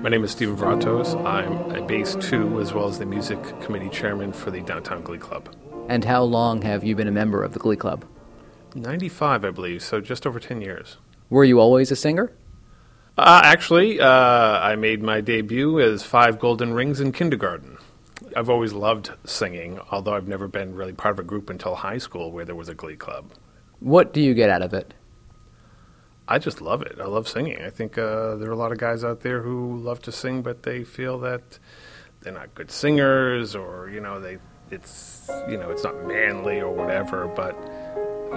My 0.03 0.09
name 0.09 0.23
is 0.23 0.29
Stephen 0.31 0.55
Vratos. 0.55 1.15
I'm 1.25 1.51
a 1.71 1.81
bass 1.85 2.15
two 2.15 2.61
as 2.61 2.73
well 2.73 2.87
as 2.87 2.99
the 2.99 3.05
music 3.07 3.41
committee 3.59 3.89
chairman 3.89 4.31
for 4.33 4.51
the 4.51 4.61
Downtown 4.61 5.01
Glee 5.01 5.17
Club. 5.17 5.49
And 5.89 6.05
how 6.05 6.21
long 6.21 6.61
have 6.61 6.83
you 6.83 6.95
been 6.95 7.07
a 7.07 7.11
member 7.11 7.43
of 7.43 7.53
the 7.53 7.59
Glee 7.59 7.75
Club? 7.75 8.05
95, 8.75 9.43
I 9.43 9.49
believe, 9.49 9.81
so 9.81 9.99
just 9.99 10.27
over 10.27 10.39
10 10.39 10.61
years. 10.61 10.97
Were 11.31 11.43
you 11.43 11.59
always 11.59 11.89
a 11.91 11.95
singer? 11.95 12.31
Uh, 13.17 13.41
actually, 13.43 13.99
uh, 13.99 14.07
I 14.07 14.75
made 14.75 15.01
my 15.01 15.21
debut 15.21 15.79
as 15.79 16.03
Five 16.03 16.37
Golden 16.37 16.73
Rings 16.73 16.99
in 16.99 17.11
kindergarten. 17.11 17.77
I've 18.35 18.49
always 18.49 18.73
loved 18.73 19.11
singing, 19.25 19.79
although 19.89 20.13
I've 20.13 20.27
never 20.27 20.47
been 20.47 20.75
really 20.75 20.93
part 20.93 21.13
of 21.13 21.19
a 21.19 21.23
group 21.23 21.49
until 21.49 21.73
high 21.73 21.97
school 21.97 22.31
where 22.31 22.45
there 22.45 22.53
was 22.53 22.69
a 22.69 22.75
glee 22.75 22.95
club. 22.95 23.31
What 23.79 24.13
do 24.13 24.21
you 24.21 24.35
get 24.35 24.51
out 24.51 24.61
of 24.61 24.73
it? 24.73 24.93
I 26.27 26.37
just 26.37 26.61
love 26.61 26.83
it. 26.83 26.97
I 27.01 27.05
love 27.05 27.27
singing. 27.27 27.59
I 27.63 27.71
think 27.71 27.97
uh, 27.97 28.35
there 28.35 28.49
are 28.49 28.53
a 28.53 28.57
lot 28.57 28.71
of 28.71 28.77
guys 28.77 29.03
out 29.03 29.21
there 29.21 29.41
who 29.41 29.77
love 29.77 30.01
to 30.03 30.11
sing, 30.11 30.43
but 30.43 30.61
they 30.61 30.83
feel 30.83 31.17
that 31.19 31.57
they're 32.21 32.33
not 32.33 32.53
good 32.53 32.69
singers, 32.69 33.55
or 33.55 33.89
you 33.89 33.99
know, 33.99 34.19
they 34.19 34.37
it's 34.69 35.27
you 35.49 35.57
know, 35.57 35.71
it's 35.71 35.83
not 35.83 36.05
manly 36.05 36.59
or 36.59 36.71
whatever. 36.71 37.27
But 37.27 37.57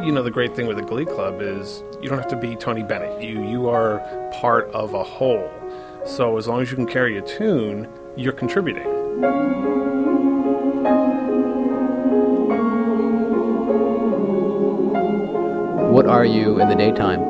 you 0.04 0.12
know, 0.12 0.22
the 0.22 0.30
great 0.30 0.54
thing 0.54 0.66
with 0.66 0.76
the 0.76 0.82
Glee 0.82 1.04
Club 1.04 1.40
is 1.40 1.82
you 2.00 2.08
don't 2.08 2.18
have 2.18 2.28
to 2.28 2.36
be 2.36 2.56
Tony 2.56 2.82
Bennett. 2.82 3.22
You 3.22 3.46
you 3.46 3.68
are 3.68 4.00
part 4.32 4.70
of 4.70 4.94
a 4.94 5.02
whole. 5.02 5.50
So 6.06 6.38
as 6.38 6.48
long 6.48 6.62
as 6.62 6.70
you 6.70 6.76
can 6.76 6.86
carry 6.86 7.18
a 7.18 7.22
tune, 7.22 7.88
you're 8.16 8.32
contributing. 8.32 8.86
What 15.92 16.06
are 16.06 16.24
you 16.24 16.60
in 16.60 16.68
the 16.68 16.74
daytime? 16.74 17.20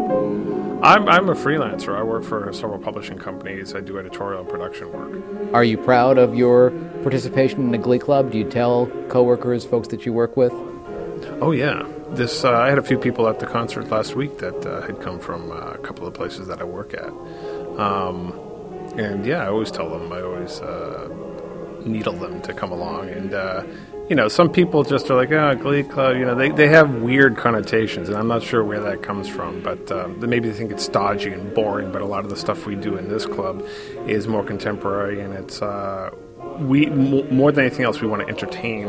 I'm, 0.83 1.09
I'm 1.09 1.29
a 1.29 1.35
freelancer. 1.35 1.95
I 1.95 2.02
work 2.02 2.25
for 2.25 2.50
several 2.52 2.79
publishing 2.79 3.19
companies. 3.19 3.75
I 3.75 3.81
do 3.81 3.99
editorial 3.99 4.40
and 4.40 4.49
production 4.49 4.90
work. 4.93 5.52
Are 5.52 5.64
you 5.64 5.76
proud 5.76 6.17
of 6.17 6.35
your 6.35 6.71
participation 7.02 7.61
in 7.61 7.71
the 7.71 7.79
Glee 7.79 7.99
Club? 7.99 8.31
Do 8.31 8.38
you 8.38 8.49
tell 8.49 8.87
coworkers, 9.09 9.64
folks 9.64 9.88
that 9.88 10.07
you 10.07 10.12
work 10.12 10.37
with? 10.37 10.52
Oh 11.43 11.50
yeah, 11.50 11.87
this 12.17 12.45
uh, 12.45 12.52
I 12.52 12.69
had 12.69 12.79
a 12.79 12.83
few 12.83 12.99
people 12.99 13.29
at 13.29 13.38
the 13.38 13.47
concert 13.47 13.88
last 13.90 14.14
week 14.17 14.38
that 14.38 14.67
uh, 14.67 14.83
had 14.83 15.00
come 15.00 15.19
from 15.21 15.50
uh, 15.50 15.73
a 15.73 15.79
couple 15.79 16.07
of 16.07 16.14
places 16.14 16.49
that 16.49 16.61
I 16.61 16.64
work 16.64 16.95
at, 16.95 17.11
um, 17.79 18.33
and 18.99 19.25
yeah, 19.25 19.45
I 19.45 19.49
always 19.49 19.71
tell 19.71 19.88
them. 19.90 20.12
I 20.12 20.23
always 20.23 20.61
uh, 20.61 21.09
needle 21.85 22.14
them 22.14 22.43
to 22.43 22.52
come 22.52 22.73
along, 22.73 23.09
and 23.09 23.35
uh, 23.35 23.64
you 24.11 24.17
know, 24.17 24.26
some 24.26 24.50
people 24.50 24.83
just 24.83 25.09
are 25.09 25.14
like, 25.14 25.31
oh, 25.31 25.55
Glee 25.55 25.85
Club, 25.85 26.17
you 26.17 26.25
know, 26.25 26.35
they, 26.35 26.50
they 26.50 26.67
have 26.67 26.97
weird 26.97 27.37
connotations, 27.37 28.09
and 28.09 28.19
I'm 28.19 28.26
not 28.26 28.43
sure 28.43 28.64
where 28.64 28.81
that 28.81 29.05
comes 29.05 29.29
from, 29.29 29.62
but 29.62 29.90
uh, 29.93 30.09
maybe 30.09 30.49
they 30.50 30.59
think 30.59 30.73
it's 30.73 30.85
stodgy 30.85 31.33
and 31.33 31.55
boring, 31.55 31.93
but 31.93 32.02
a 32.02 32.07
lot 32.07 32.25
of 32.25 32.31
the 32.31 32.37
stuff 32.37 32.67
we 32.67 32.75
do 32.75 32.97
in 32.97 33.09
this 33.09 33.25
club 33.25 33.64
is 34.09 34.26
more 34.26 34.43
contemporary, 34.43 35.21
and 35.21 35.33
it's, 35.35 35.62
uh, 35.62 36.11
we, 36.59 36.87
m- 36.88 37.33
more 37.33 37.52
than 37.52 37.64
anything 37.67 37.85
else, 37.85 38.00
we 38.00 38.09
want 38.09 38.21
to 38.21 38.29
entertain 38.29 38.88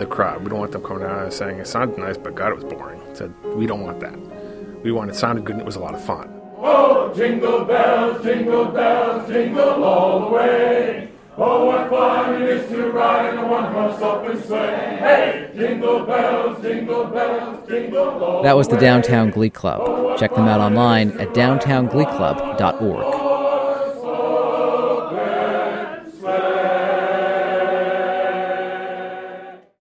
the 0.00 0.06
crowd. 0.06 0.42
We 0.42 0.50
don't 0.50 0.58
want 0.58 0.72
them 0.72 0.82
coming 0.82 1.04
out 1.04 1.22
and 1.22 1.32
saying, 1.32 1.58
it 1.58 1.66
sounded 1.66 1.98
nice, 1.98 2.16
but 2.16 2.34
God, 2.34 2.52
it 2.52 2.54
was 2.56 2.64
boring. 2.64 3.00
So 3.14 3.32
we 3.54 3.66
don't 3.66 3.82
want 3.82 4.00
that. 4.00 4.18
We 4.82 4.92
want 4.92 5.10
it 5.10 5.14
sounded 5.14 5.44
good 5.44 5.56
and 5.56 5.62
it 5.62 5.66
was 5.66 5.76
a 5.76 5.80
lot 5.80 5.94
of 5.94 6.04
fun. 6.04 6.28
Oh, 6.56 7.12
jingle 7.14 7.64
bells, 7.64 8.22
jingle 8.24 8.66
bells, 8.66 9.30
jingle 9.30 9.84
all 9.84 10.20
the 10.20 10.34
way. 10.34 11.10
Oh, 11.36 11.66
what 11.66 11.88
fun 11.88 12.42
it 12.42 12.48
is 12.48 12.68
to 12.70 12.90
ride 12.90 13.32
in 13.32 13.38
a 13.38 13.46
one-horse 13.46 14.00
open 14.02 14.42
sleigh. 14.42 14.96
Hey, 14.98 15.50
jingle 15.54 16.04
bells, 16.04 16.60
jingle 16.62 17.04
bells, 17.04 17.68
jingle 17.68 18.22
all 18.22 18.42
That 18.42 18.56
was 18.56 18.68
the. 18.68 18.76
Downtown 18.76 19.30
Glee 19.30 19.50
Club. 19.50 20.18
Check 20.18 20.34
them 20.34 20.48
out 20.48 20.60
online 20.60 21.12
at 21.20 21.28
downtowngleeclub.org. 21.28 23.29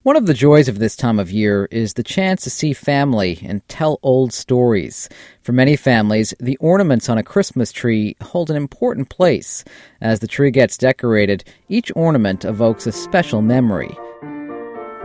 One 0.05 0.17
of 0.17 0.27
the 0.27 0.35
joys 0.35 0.67
of 0.67 0.81
this 0.81 0.97
time 0.97 1.21
of 1.21 1.31
year 1.31 1.69
is 1.71 1.95
the 1.95 2.03
chance 2.03 2.43
to 2.43 2.51
see 2.51 2.73
family 2.73 3.39
and 3.45 3.67
tell 3.69 4.01
old 4.03 4.33
stories. 4.33 5.09
For 5.43 5.53
many 5.53 5.77
families, 5.77 6.35
the 6.41 6.57
ornaments 6.57 7.09
on 7.09 7.19
a 7.19 7.23
Christmas 7.23 7.71
tree 7.71 8.17
hold 8.21 8.51
an 8.51 8.57
important 8.57 9.11
place. 9.11 9.63
As 10.01 10.19
the 10.19 10.27
tree 10.27 10.51
gets 10.51 10.77
decorated, 10.77 11.45
each 11.69 11.93
ornament 11.95 12.45
evokes 12.45 12.85
a 12.89 12.91
special 12.91 13.43
memory. 13.43 13.97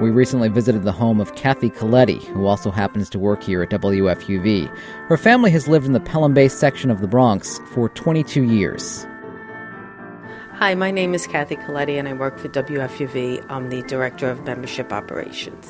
We 0.01 0.09
recently 0.09 0.49
visited 0.49 0.81
the 0.81 0.91
home 0.91 1.21
of 1.21 1.35
Kathy 1.35 1.69
Coletti, 1.69 2.17
who 2.33 2.47
also 2.47 2.71
happens 2.71 3.07
to 3.11 3.19
work 3.19 3.43
here 3.43 3.61
at 3.61 3.69
WFUV. 3.69 4.67
Her 5.09 5.17
family 5.17 5.51
has 5.51 5.67
lived 5.67 5.85
in 5.85 5.93
the 5.93 5.99
Pelham 5.99 6.33
Bay 6.33 6.47
section 6.47 6.89
of 6.89 7.01
the 7.01 7.07
Bronx 7.07 7.59
for 7.67 7.87
22 7.89 8.45
years. 8.45 9.05
Hi, 10.59 10.73
my 10.73 10.89
name 10.89 11.13
is 11.13 11.27
Kathy 11.27 11.55
Coletti 11.55 11.99
and 11.99 12.07
I 12.07 12.13
work 12.13 12.39
for 12.39 12.49
WFUV. 12.49 13.45
I'm 13.47 13.69
the 13.69 13.83
Director 13.83 14.27
of 14.27 14.43
Membership 14.43 14.91
Operations. 14.91 15.69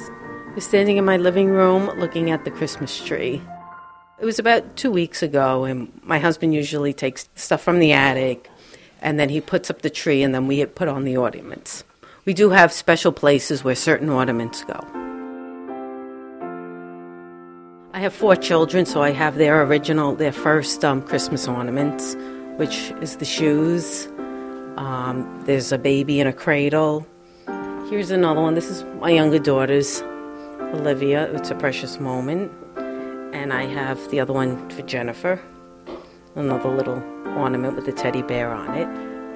I'm 0.53 0.61
standing 0.61 0.95
in 0.95 1.03
my 1.03 1.17
living 1.17 1.49
room 1.49 1.87
looking 1.99 2.31
at 2.31 2.45
the 2.45 2.51
Christmas 2.51 3.03
tree. 3.03 3.41
It 4.17 4.23
was 4.23 4.39
about 4.39 4.77
two 4.77 4.89
weeks 4.89 5.21
ago, 5.21 5.65
and 5.65 5.91
my 6.03 6.19
husband 6.19 6.53
usually 6.53 6.93
takes 6.93 7.27
stuff 7.35 7.61
from 7.61 7.79
the 7.79 7.91
attic 7.91 8.49
and 9.01 9.19
then 9.19 9.27
he 9.27 9.41
puts 9.41 9.69
up 9.69 9.81
the 9.81 9.89
tree 9.89 10.23
and 10.23 10.33
then 10.33 10.47
we 10.47 10.65
put 10.65 10.87
on 10.87 11.03
the 11.03 11.17
ornaments. 11.17 11.83
We 12.23 12.33
do 12.33 12.51
have 12.51 12.71
special 12.71 13.11
places 13.11 13.65
where 13.65 13.75
certain 13.75 14.07
ornaments 14.07 14.63
go. 14.63 14.79
I 17.91 17.99
have 17.99 18.13
four 18.13 18.37
children, 18.37 18.85
so 18.85 19.03
I 19.03 19.11
have 19.11 19.35
their 19.35 19.61
original, 19.63 20.15
their 20.15 20.31
first 20.31 20.85
um, 20.85 21.01
Christmas 21.01 21.45
ornaments, 21.45 22.15
which 22.55 22.93
is 23.01 23.17
the 23.17 23.25
shoes. 23.25 24.07
Um, 24.77 25.43
there's 25.45 25.71
a 25.71 25.77
baby 25.77 26.19
in 26.19 26.27
a 26.27 26.33
cradle. 26.33 27.05
Here's 27.89 28.11
another 28.11 28.41
one. 28.41 28.53
This 28.53 28.69
is 28.69 28.83
my 29.01 29.09
younger 29.09 29.39
daughter's, 29.39 30.01
Olivia. 30.73 31.33
It's 31.33 31.49
a 31.49 31.55
precious 31.55 31.99
moment. 31.99 32.51
And 33.33 33.51
I 33.51 33.63
have 33.63 34.09
the 34.11 34.19
other 34.19 34.33
one 34.33 34.69
for 34.69 34.83
Jennifer. 34.83 35.41
Another 36.35 36.69
little 36.69 37.01
ornament 37.37 37.75
with 37.75 37.87
a 37.87 37.91
teddy 37.91 38.21
bear 38.21 38.51
on 38.51 38.75
it. 38.75 38.87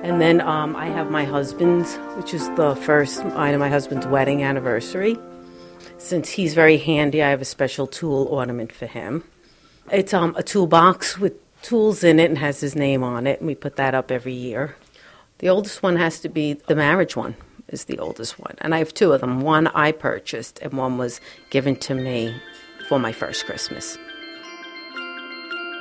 And 0.06 0.22
then 0.22 0.42
um, 0.42 0.76
I 0.76 0.88
have 0.88 1.10
my 1.10 1.26
husband's, 1.26 1.96
which 2.18 2.34
is 2.34 2.48
the 2.56 2.76
first 2.76 3.22
item, 3.36 3.60
my 3.60 3.70
husband's 3.70 4.06
wedding 4.08 4.44
anniversary. 4.44 5.18
Since 5.98 6.30
he's 6.30 6.54
very 6.54 6.78
handy, 6.78 7.24
I 7.24 7.30
have 7.30 7.42
a 7.42 7.46
special 7.46 7.88
tool 7.88 8.26
ornament 8.26 8.72
for 8.72 8.86
him. 8.86 9.24
It's 9.92 10.14
um, 10.14 10.36
a 10.38 10.44
toolbox 10.44 11.18
with 11.18 11.34
tools 11.62 12.04
in 12.04 12.20
it 12.20 12.30
and 12.30 12.38
has 12.38 12.60
his 12.60 12.76
name 12.76 13.04
on 13.04 13.28
it, 13.28 13.40
and 13.40 13.48
we 13.48 13.56
put 13.56 13.76
that 13.78 13.96
up 13.96 14.12
every 14.12 14.34
year. 14.34 14.76
The 15.42 15.50
oldest 15.50 15.82
one 15.82 15.96
has 15.96 16.20
to 16.20 16.30
be 16.30 16.54
the 16.54 16.76
marriage 16.76 17.16
one, 17.16 17.36
is 17.68 17.86
the 17.86 17.98
oldest 17.98 18.38
one. 18.38 18.56
And 18.60 18.76
I 18.76 18.78
have 18.78 18.94
two 18.94 19.12
of 19.12 19.22
them. 19.22 19.42
One 19.42 19.68
I 19.68 19.92
purchased, 19.92 20.60
and 20.62 20.74
one 20.74 21.00
was 21.00 21.20
given 21.50 21.76
to 21.78 21.96
me 21.96 22.40
for 22.88 23.00
my 23.00 23.12
first 23.12 23.48
Christmas. 23.48 23.98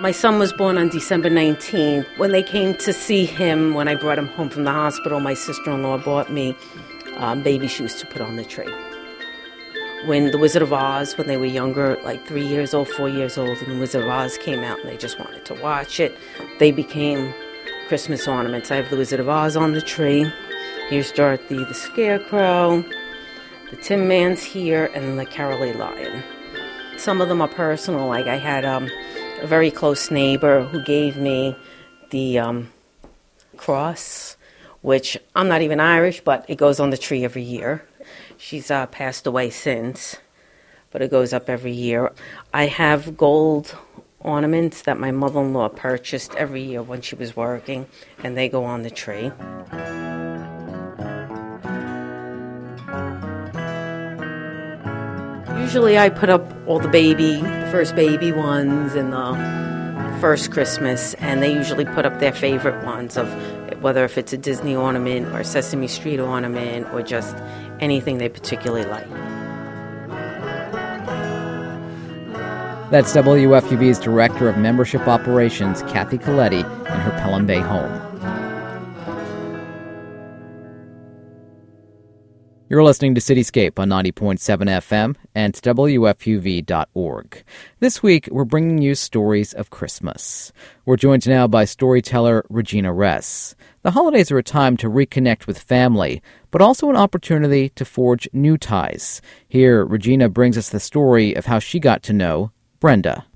My 0.00 0.12
son 0.12 0.38
was 0.38 0.50
born 0.54 0.78
on 0.78 0.88
December 0.88 1.28
19th. 1.28 2.06
When 2.16 2.32
they 2.32 2.42
came 2.42 2.74
to 2.76 2.92
see 2.94 3.26
him, 3.26 3.74
when 3.74 3.86
I 3.86 3.96
brought 3.96 4.18
him 4.18 4.28
home 4.28 4.48
from 4.48 4.64
the 4.64 4.72
hospital, 4.72 5.20
my 5.20 5.34
sister 5.34 5.70
in 5.72 5.82
law 5.82 5.98
bought 5.98 6.32
me 6.32 6.56
um, 7.18 7.42
baby 7.42 7.68
shoes 7.68 7.94
to 7.96 8.06
put 8.06 8.22
on 8.22 8.36
the 8.36 8.44
tree. 8.46 8.72
When 10.06 10.30
The 10.30 10.38
Wizard 10.38 10.62
of 10.62 10.72
Oz, 10.72 11.18
when 11.18 11.26
they 11.26 11.36
were 11.36 11.44
younger, 11.44 12.00
like 12.02 12.26
three 12.26 12.46
years 12.46 12.72
old, 12.72 12.88
four 12.88 13.10
years 13.10 13.36
old, 13.36 13.58
and 13.58 13.76
The 13.76 13.78
Wizard 13.78 14.04
of 14.04 14.08
Oz 14.08 14.38
came 14.38 14.60
out 14.60 14.80
and 14.80 14.88
they 14.88 14.96
just 14.96 15.18
wanted 15.18 15.44
to 15.44 15.54
watch 15.56 16.00
it, 16.00 16.16
they 16.58 16.72
became 16.72 17.34
Christmas 17.90 18.28
ornaments. 18.28 18.70
I 18.70 18.76
have 18.76 18.88
The 18.88 18.97
Wizard 18.97 19.18
of 19.18 19.28
Oz 19.28 19.56
on 19.56 19.73
the 19.73 19.82
tree. 19.82 20.25
Here's 20.88 21.11
Dorothy 21.11 21.64
the 21.64 21.75
Scarecrow, 21.75 22.85
the 23.68 23.76
Tin 23.78 24.06
Man's 24.06 24.44
here, 24.44 24.88
and 24.94 25.18
the 25.18 25.26
Cowardly 25.26 25.73
Lion. 25.73 26.23
Some 26.99 27.20
of 27.20 27.28
them 27.28 27.42
are 27.42 27.49
personal, 27.49 28.06
like 28.06 28.28
I 28.28 28.37
had 28.37 28.64
um, 28.64 28.88
a 29.42 29.47
very 29.49 29.73
close 29.73 30.09
neighbor 30.09 30.62
who 30.62 30.80
gave 30.85 31.16
me 31.16 31.56
the 32.11 32.38
um, 32.38 32.70
cross, 33.56 34.37
which 34.82 35.18
I'm 35.35 35.49
not 35.49 35.62
even 35.62 35.80
Irish, 35.80 36.20
but 36.20 36.44
it 36.47 36.59
goes 36.59 36.78
on 36.78 36.90
the 36.90 36.97
tree 36.97 37.25
every 37.25 37.42
year. 37.42 37.85
She's 38.37 38.70
uh, 38.70 38.87
passed 38.87 39.26
away 39.26 39.50
since, 39.50 40.14
but 40.92 41.02
it 41.02 41.11
goes 41.11 41.32
up 41.32 41.50
every 41.50 41.73
year. 41.73 42.12
I 42.54 42.66
have 42.66 43.16
gold 43.16 43.76
ornaments 44.20 44.82
that 44.82 44.98
my 44.98 45.10
mother 45.10 45.40
in 45.40 45.52
law 45.52 45.68
purchased 45.68 46.34
every 46.34 46.62
year 46.62 46.82
when 46.82 47.00
she 47.00 47.14
was 47.14 47.34
working, 47.36 47.86
and 48.22 48.36
they 48.36 48.48
go 48.48 48.64
on 48.64 48.82
the 48.82 48.90
tree. 48.90 49.32
Usually, 55.60 55.98
I 55.98 56.08
put 56.08 56.28
up 56.30 56.52
all 56.66 56.80
the 56.80 56.88
baby, 56.88 57.40
first 57.70 57.94
baby 57.94 58.32
ones, 58.32 58.94
and 58.94 59.12
the 59.12 60.18
first 60.20 60.50
Christmas, 60.50 61.14
and 61.14 61.42
they 61.42 61.52
usually 61.52 61.84
put 61.84 62.04
up 62.04 62.18
their 62.18 62.32
favorite 62.32 62.84
ones 62.84 63.16
of 63.16 63.28
whether 63.80 64.04
if 64.04 64.18
it's 64.18 64.32
a 64.32 64.38
Disney 64.38 64.76
ornament 64.76 65.28
or 65.28 65.40
a 65.40 65.44
Sesame 65.44 65.88
Street 65.88 66.20
ornament 66.20 66.86
or 66.92 67.02
just 67.02 67.36
anything 67.80 68.18
they 68.18 68.28
particularly 68.28 68.84
like. 68.84 69.29
That's 72.90 73.12
WFUV's 73.12 74.00
Director 74.00 74.49
of 74.49 74.59
Membership 74.59 75.06
Operations, 75.06 75.82
Kathy 75.82 76.18
Coletti, 76.18 76.59
in 76.59 77.00
her 77.00 77.12
Pelham 77.23 77.47
Bay 77.47 77.61
home. 77.61 77.88
You're 82.68 82.82
listening 82.82 83.14
to 83.14 83.20
Cityscape 83.20 83.78
on 83.78 83.90
90.7 83.90 84.38
FM 84.40 85.14
and 85.37 85.54
WFUV.org. 85.54 87.44
This 87.78 88.02
week, 88.02 88.28
we're 88.32 88.44
bringing 88.44 88.82
you 88.82 88.97
stories 88.97 89.52
of 89.52 89.70
Christmas. 89.70 90.52
We're 90.85 90.97
joined 90.97 91.28
now 91.28 91.47
by 91.47 91.66
storyteller 91.66 92.44
Regina 92.49 92.92
Ress. 92.92 93.54
The 93.82 93.92
holidays 93.92 94.32
are 94.32 94.38
a 94.38 94.42
time 94.42 94.76
to 94.78 94.90
reconnect 94.90 95.47
with 95.47 95.61
family, 95.61 96.23
but 96.50 96.61
also 96.61 96.90
an 96.90 96.97
opportunity 96.97 97.68
to 97.70 97.85
forge 97.85 98.28
new 98.32 98.59
ties. 98.59 99.23
Here, 99.49 99.85
Regina 99.85 100.28
brings 100.28 100.59
us 100.59 100.70
the 100.70 100.80
story 100.80 101.35
of 101.35 101.47
how 101.47 101.61
she 101.61 101.78
got 101.78 102.02
to 102.02 102.12
know 102.12 102.50
Brenda. 102.80 103.26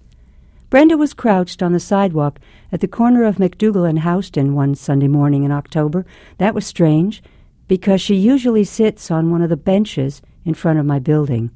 Brenda 0.70 0.96
was 0.96 1.12
crouched 1.12 1.62
on 1.62 1.74
the 1.74 1.78
sidewalk 1.78 2.40
at 2.72 2.80
the 2.80 2.88
corner 2.88 3.24
of 3.24 3.36
MacDougal 3.36 3.86
and 3.86 4.00
Houston 4.00 4.54
one 4.54 4.74
Sunday 4.74 5.06
morning 5.06 5.44
in 5.44 5.52
October. 5.52 6.06
That 6.38 6.54
was 6.54 6.66
strange, 6.66 7.22
because 7.68 8.00
she 8.00 8.14
usually 8.14 8.64
sits 8.64 9.10
on 9.10 9.30
one 9.30 9.42
of 9.42 9.50
the 9.50 9.56
benches 9.58 10.22
in 10.46 10.54
front 10.54 10.78
of 10.78 10.86
my 10.86 10.98
building. 10.98 11.50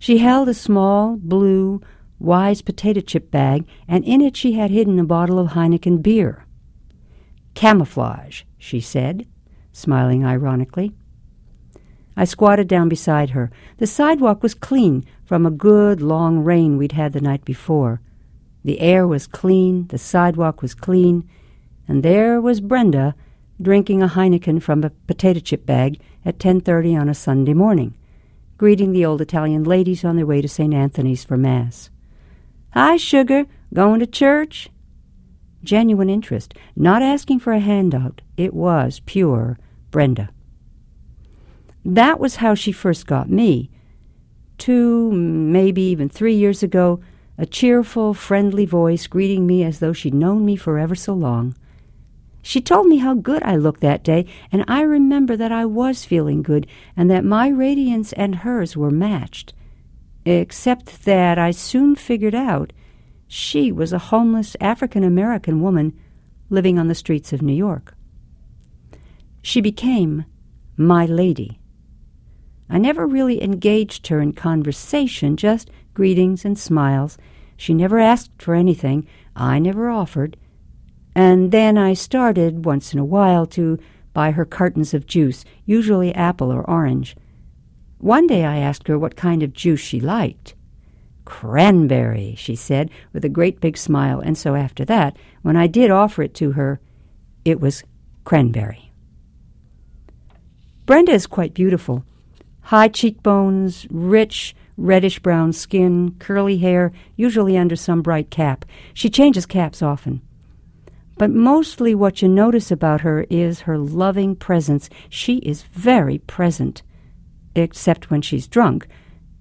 She 0.00 0.18
held 0.18 0.48
a 0.48 0.54
small, 0.54 1.16
blue, 1.16 1.80
Wise 2.18 2.60
potato 2.60 3.00
chip 3.00 3.30
bag, 3.30 3.66
and 3.88 4.04
in 4.04 4.20
it 4.20 4.36
she 4.36 4.52
had 4.52 4.70
hidden 4.70 4.98
a 4.98 5.04
bottle 5.04 5.38
of 5.38 5.52
Heineken 5.52 6.02
beer. 6.02 6.44
Camouflage, 7.54 8.42
she 8.58 8.80
said, 8.80 9.26
smiling 9.72 10.24
ironically. 10.24 10.92
I 12.16 12.24
squatted 12.24 12.68
down 12.68 12.90
beside 12.90 13.30
her. 13.30 13.50
The 13.78 13.86
sidewalk 13.86 14.42
was 14.42 14.52
clean 14.52 15.06
from 15.30 15.46
a 15.46 15.50
good 15.52 16.02
long 16.02 16.40
rain 16.40 16.76
we'd 16.76 16.90
had 16.90 17.12
the 17.12 17.20
night 17.20 17.44
before. 17.44 18.00
The 18.64 18.80
air 18.80 19.06
was 19.06 19.28
clean, 19.28 19.86
the 19.86 19.96
sidewalk 19.96 20.60
was 20.60 20.74
clean, 20.74 21.22
and 21.86 22.02
there 22.02 22.40
was 22.40 22.60
Brenda 22.60 23.14
drinking 23.62 24.02
a 24.02 24.08
Heineken 24.08 24.60
from 24.60 24.82
a 24.82 24.90
potato 24.90 25.38
chip 25.38 25.64
bag 25.64 26.00
at 26.24 26.40
10:30 26.40 26.96
on 26.96 27.08
a 27.08 27.14
Sunday 27.14 27.54
morning, 27.54 27.94
greeting 28.58 28.90
the 28.90 29.06
old 29.06 29.20
Italian 29.20 29.62
ladies 29.62 30.04
on 30.04 30.16
their 30.16 30.26
way 30.26 30.42
to 30.42 30.48
St. 30.48 30.74
Anthony's 30.74 31.22
for 31.22 31.36
mass. 31.36 31.90
"Hi, 32.70 32.96
sugar, 32.96 33.46
going 33.72 34.00
to 34.00 34.08
church?" 34.08 34.68
Genuine 35.62 36.10
interest, 36.10 36.54
not 36.74 37.02
asking 37.02 37.38
for 37.38 37.52
a 37.52 37.60
handout. 37.60 38.20
It 38.36 38.52
was 38.52 39.00
pure 39.06 39.60
Brenda. 39.92 40.30
That 41.84 42.18
was 42.18 42.42
how 42.42 42.56
she 42.56 42.72
first 42.72 43.06
got 43.06 43.30
me. 43.30 43.70
Two, 44.60 45.10
maybe 45.10 45.80
even 45.80 46.10
three 46.10 46.34
years 46.34 46.62
ago, 46.62 47.00
a 47.38 47.46
cheerful, 47.46 48.12
friendly 48.12 48.66
voice 48.66 49.06
greeting 49.06 49.46
me 49.46 49.64
as 49.64 49.78
though 49.78 49.94
she'd 49.94 50.12
known 50.12 50.44
me 50.44 50.54
for 50.54 50.78
ever 50.78 50.94
so 50.94 51.14
long. 51.14 51.56
She 52.42 52.60
told 52.60 52.86
me 52.86 52.98
how 52.98 53.14
good 53.14 53.42
I 53.42 53.56
looked 53.56 53.80
that 53.80 54.04
day, 54.04 54.26
and 54.52 54.62
I 54.68 54.82
remember 54.82 55.34
that 55.34 55.50
I 55.50 55.64
was 55.64 56.04
feeling 56.04 56.42
good 56.42 56.66
and 56.94 57.10
that 57.10 57.24
my 57.24 57.48
radiance 57.48 58.12
and 58.12 58.36
hers 58.36 58.76
were 58.76 58.90
matched. 58.90 59.54
Except 60.26 61.06
that 61.06 61.38
I 61.38 61.52
soon 61.52 61.94
figured 61.94 62.34
out 62.34 62.74
she 63.26 63.72
was 63.72 63.94
a 63.94 64.10
homeless 64.12 64.58
African 64.60 65.02
American 65.02 65.62
woman 65.62 65.98
living 66.50 66.78
on 66.78 66.88
the 66.88 66.94
streets 66.94 67.32
of 67.32 67.40
New 67.40 67.54
York. 67.54 67.94
She 69.40 69.62
became 69.62 70.26
my 70.76 71.06
lady. 71.06 71.59
I 72.70 72.78
never 72.78 73.06
really 73.06 73.42
engaged 73.42 74.06
her 74.06 74.20
in 74.20 74.32
conversation, 74.32 75.36
just 75.36 75.70
greetings 75.92 76.44
and 76.44 76.56
smiles. 76.56 77.18
She 77.56 77.74
never 77.74 77.98
asked 77.98 78.30
for 78.40 78.54
anything. 78.54 79.06
I 79.34 79.58
never 79.58 79.90
offered. 79.90 80.36
And 81.14 81.50
then 81.50 81.76
I 81.76 81.94
started, 81.94 82.64
once 82.64 82.92
in 82.92 83.00
a 83.00 83.04
while, 83.04 83.44
to 83.46 83.78
buy 84.12 84.30
her 84.30 84.44
cartons 84.44 84.94
of 84.94 85.06
juice, 85.06 85.44
usually 85.66 86.14
apple 86.14 86.52
or 86.52 86.68
orange. 86.68 87.16
One 87.98 88.26
day 88.26 88.44
I 88.44 88.58
asked 88.58 88.88
her 88.88 88.98
what 88.98 89.16
kind 89.16 89.42
of 89.42 89.52
juice 89.52 89.80
she 89.80 90.00
liked. 90.00 90.54
Cranberry, 91.24 92.34
she 92.36 92.56
said, 92.56 92.90
with 93.12 93.24
a 93.24 93.28
great 93.28 93.60
big 93.60 93.76
smile, 93.76 94.20
and 94.20 94.38
so 94.38 94.54
after 94.54 94.84
that, 94.86 95.16
when 95.42 95.56
I 95.56 95.66
did 95.66 95.90
offer 95.90 96.22
it 96.22 96.34
to 96.34 96.52
her, 96.52 96.80
it 97.44 97.60
was 97.60 97.84
cranberry. 98.24 98.92
Brenda 100.86 101.12
is 101.12 101.26
quite 101.26 101.54
beautiful. 101.54 102.04
High 102.62 102.88
cheekbones, 102.88 103.86
rich, 103.90 104.54
reddish 104.76 105.18
brown 105.18 105.52
skin, 105.52 106.14
curly 106.18 106.58
hair, 106.58 106.92
usually 107.16 107.56
under 107.56 107.76
some 107.76 108.02
bright 108.02 108.30
cap. 108.30 108.64
She 108.94 109.10
changes 109.10 109.46
caps 109.46 109.82
often. 109.82 110.22
But 111.18 111.30
mostly 111.30 111.94
what 111.94 112.22
you 112.22 112.28
notice 112.28 112.70
about 112.70 113.02
her 113.02 113.26
is 113.28 113.60
her 113.60 113.76
loving 113.76 114.34
presence. 114.36 114.88
She 115.10 115.36
is 115.38 115.64
very 115.64 116.18
present, 116.18 116.82
except 117.54 118.10
when 118.10 118.22
she's 118.22 118.48
drunk, 118.48 118.88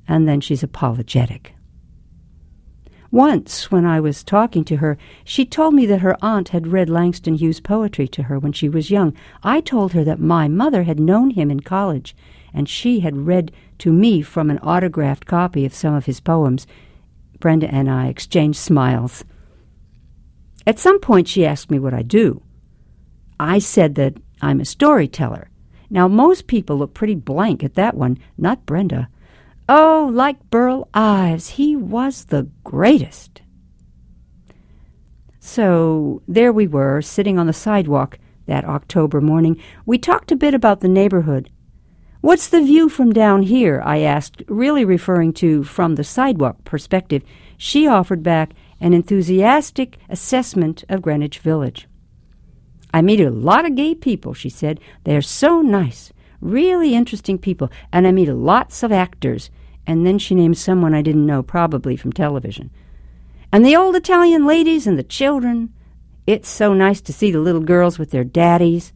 and 0.08 0.28
then 0.28 0.42
she's 0.42 0.64
apologetic. 0.64 1.54
Once, 3.12 3.72
when 3.72 3.86
I 3.86 4.00
was 4.00 4.24
talking 4.24 4.64
to 4.66 4.78
her, 4.78 4.98
she 5.24 5.46
told 5.46 5.74
me 5.74 5.86
that 5.88 6.02
her 6.02 6.18
aunt 6.22 6.50
had 6.50 6.68
read 6.68 6.90
Langston 6.90 7.36
Hughes' 7.36 7.60
poetry 7.60 8.08
to 8.10 8.24
her 8.24 8.38
when 8.38 8.52
she 8.52 8.70
was 8.70 8.92
young. 8.92 9.16
I 9.42 9.62
told 9.62 9.94
her 9.94 10.04
that 10.04 10.20
my 10.20 10.48
mother 10.48 10.84
had 10.84 11.00
known 11.00 11.32
him 11.32 11.50
in 11.50 11.62
college, 11.62 12.16
and 12.54 12.68
she 12.68 13.02
had 13.02 13.28
read 13.28 13.52
to 13.80 13.92
me 13.92 14.22
from 14.22 14.50
an 14.50 14.60
autographed 14.60 15.26
copy 15.26 15.66
of 15.66 15.74
some 15.74 15.94
of 15.94 16.06
his 16.06 16.20
poems. 16.20 16.68
Brenda 17.40 17.74
and 17.74 17.90
I 17.90 18.08
exchanged 18.08 18.60
smiles. 18.60 19.24
At 20.68 20.80
some 20.80 21.00
point, 21.00 21.28
she 21.28 21.46
asked 21.46 21.72
me 21.72 21.80
what 21.80 21.94
I 21.94 22.02
do. 22.02 22.42
I 23.40 23.60
said 23.60 23.96
that 23.96 24.16
I'm 24.42 24.60
a 24.60 24.66
storyteller. 24.66 25.50
Now, 25.90 26.08
most 26.08 26.48
people 26.48 26.78
look 26.78 26.94
pretty 26.94 27.16
blank 27.16 27.64
at 27.64 27.76
that 27.76 27.96
one, 27.96 28.20
not 28.38 28.66
Brenda. 28.66 29.10
Oh, 29.68 30.10
like 30.14 30.50
Burl 30.50 30.88
Ives, 30.94 31.50
he 31.50 31.76
was 31.76 32.26
the 32.26 32.50
greatest. 32.64 33.42
So 35.40 36.22
there 36.28 36.52
we 36.52 36.68
were, 36.68 37.02
sitting 37.02 37.40
on 37.40 37.48
the 37.48 37.54
sidewalk 37.54 38.20
that 38.46 38.66
October 38.66 39.22
morning. 39.22 39.62
We 39.86 39.98
talked 39.98 40.32
a 40.32 40.36
bit 40.36 40.54
about 40.54 40.82
the 40.82 40.88
neighborhood. 40.88 41.50
What's 42.22 42.50
the 42.50 42.62
view 42.62 42.90
from 42.90 43.14
down 43.14 43.44
here? 43.44 43.82
I 43.86 44.00
asked, 44.00 44.44
really 44.50 44.84
referring 44.84 45.32
to 45.34 45.64
from 45.64 45.96
the 45.96 46.04
sidewalk 46.04 46.66
perspective. 46.66 47.24
She 47.58 47.88
offered 47.88 48.24
back, 48.24 48.52
an 48.82 48.94
enthusiastic 48.94 49.98
assessment 50.10 50.84
of 50.90 51.02
Greenwich 51.02 51.40
Village. 51.40 51.88
I 52.94 53.02
meet 53.02 53.22
a 53.22 53.30
lot 53.30 53.66
of 53.66 53.76
gay 53.76 53.96
people, 53.96 54.34
she 54.34 54.50
said. 54.50 54.82
They 55.06 55.16
are 55.16 55.22
so 55.22 55.62
nice, 55.62 56.12
really 56.42 56.94
interesting 56.94 57.38
people, 57.38 57.72
and 57.94 58.06
I 58.06 58.12
meet 58.12 58.28
lots 58.28 58.84
of 58.84 58.92
actors. 58.92 59.50
And 59.88 60.06
then 60.06 60.20
she 60.20 60.36
named 60.36 60.58
someone 60.58 60.94
I 60.94 61.02
didn't 61.02 61.26
know, 61.26 61.42
probably 61.42 61.96
from 61.96 62.12
television. 62.12 62.70
And 63.54 63.66
the 63.66 63.78
old 63.78 63.96
Italian 63.96 64.46
ladies 64.46 64.88
and 64.88 65.00
the 65.00 65.04
children. 65.04 65.74
It's 66.28 66.50
so 66.50 66.74
nice 66.74 67.00
to 67.02 67.14
see 67.14 67.32
the 67.32 67.40
little 67.40 67.62
girls 67.62 67.98
with 67.98 68.12
their 68.12 68.26
daddies. 68.26 68.92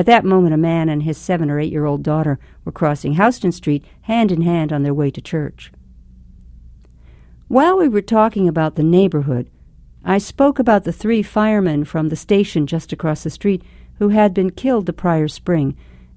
At 0.00 0.06
that 0.06 0.24
moment, 0.24 0.54
a 0.54 0.56
man 0.56 0.88
and 0.88 1.02
his 1.02 1.18
seven 1.18 1.50
or 1.50 1.60
eight 1.60 1.70
year 1.70 1.84
old 1.84 2.02
daughter 2.02 2.38
were 2.64 2.72
crossing 2.72 3.16
Houston 3.16 3.52
Street 3.52 3.84
hand 4.00 4.32
in 4.32 4.40
hand 4.40 4.72
on 4.72 4.82
their 4.82 4.94
way 4.94 5.10
to 5.10 5.20
church. 5.20 5.70
While 7.48 7.76
we 7.76 7.86
were 7.86 8.00
talking 8.00 8.48
about 8.48 8.76
the 8.76 8.82
neighborhood, 8.82 9.50
I 10.02 10.16
spoke 10.16 10.58
about 10.58 10.84
the 10.84 10.92
three 10.92 11.22
firemen 11.22 11.84
from 11.84 12.08
the 12.08 12.16
station 12.16 12.66
just 12.66 12.94
across 12.94 13.24
the 13.24 13.28
street 13.28 13.62
who 13.98 14.08
had 14.08 14.32
been 14.32 14.52
killed 14.52 14.86
the 14.86 14.94
prior 14.94 15.28
spring 15.28 15.76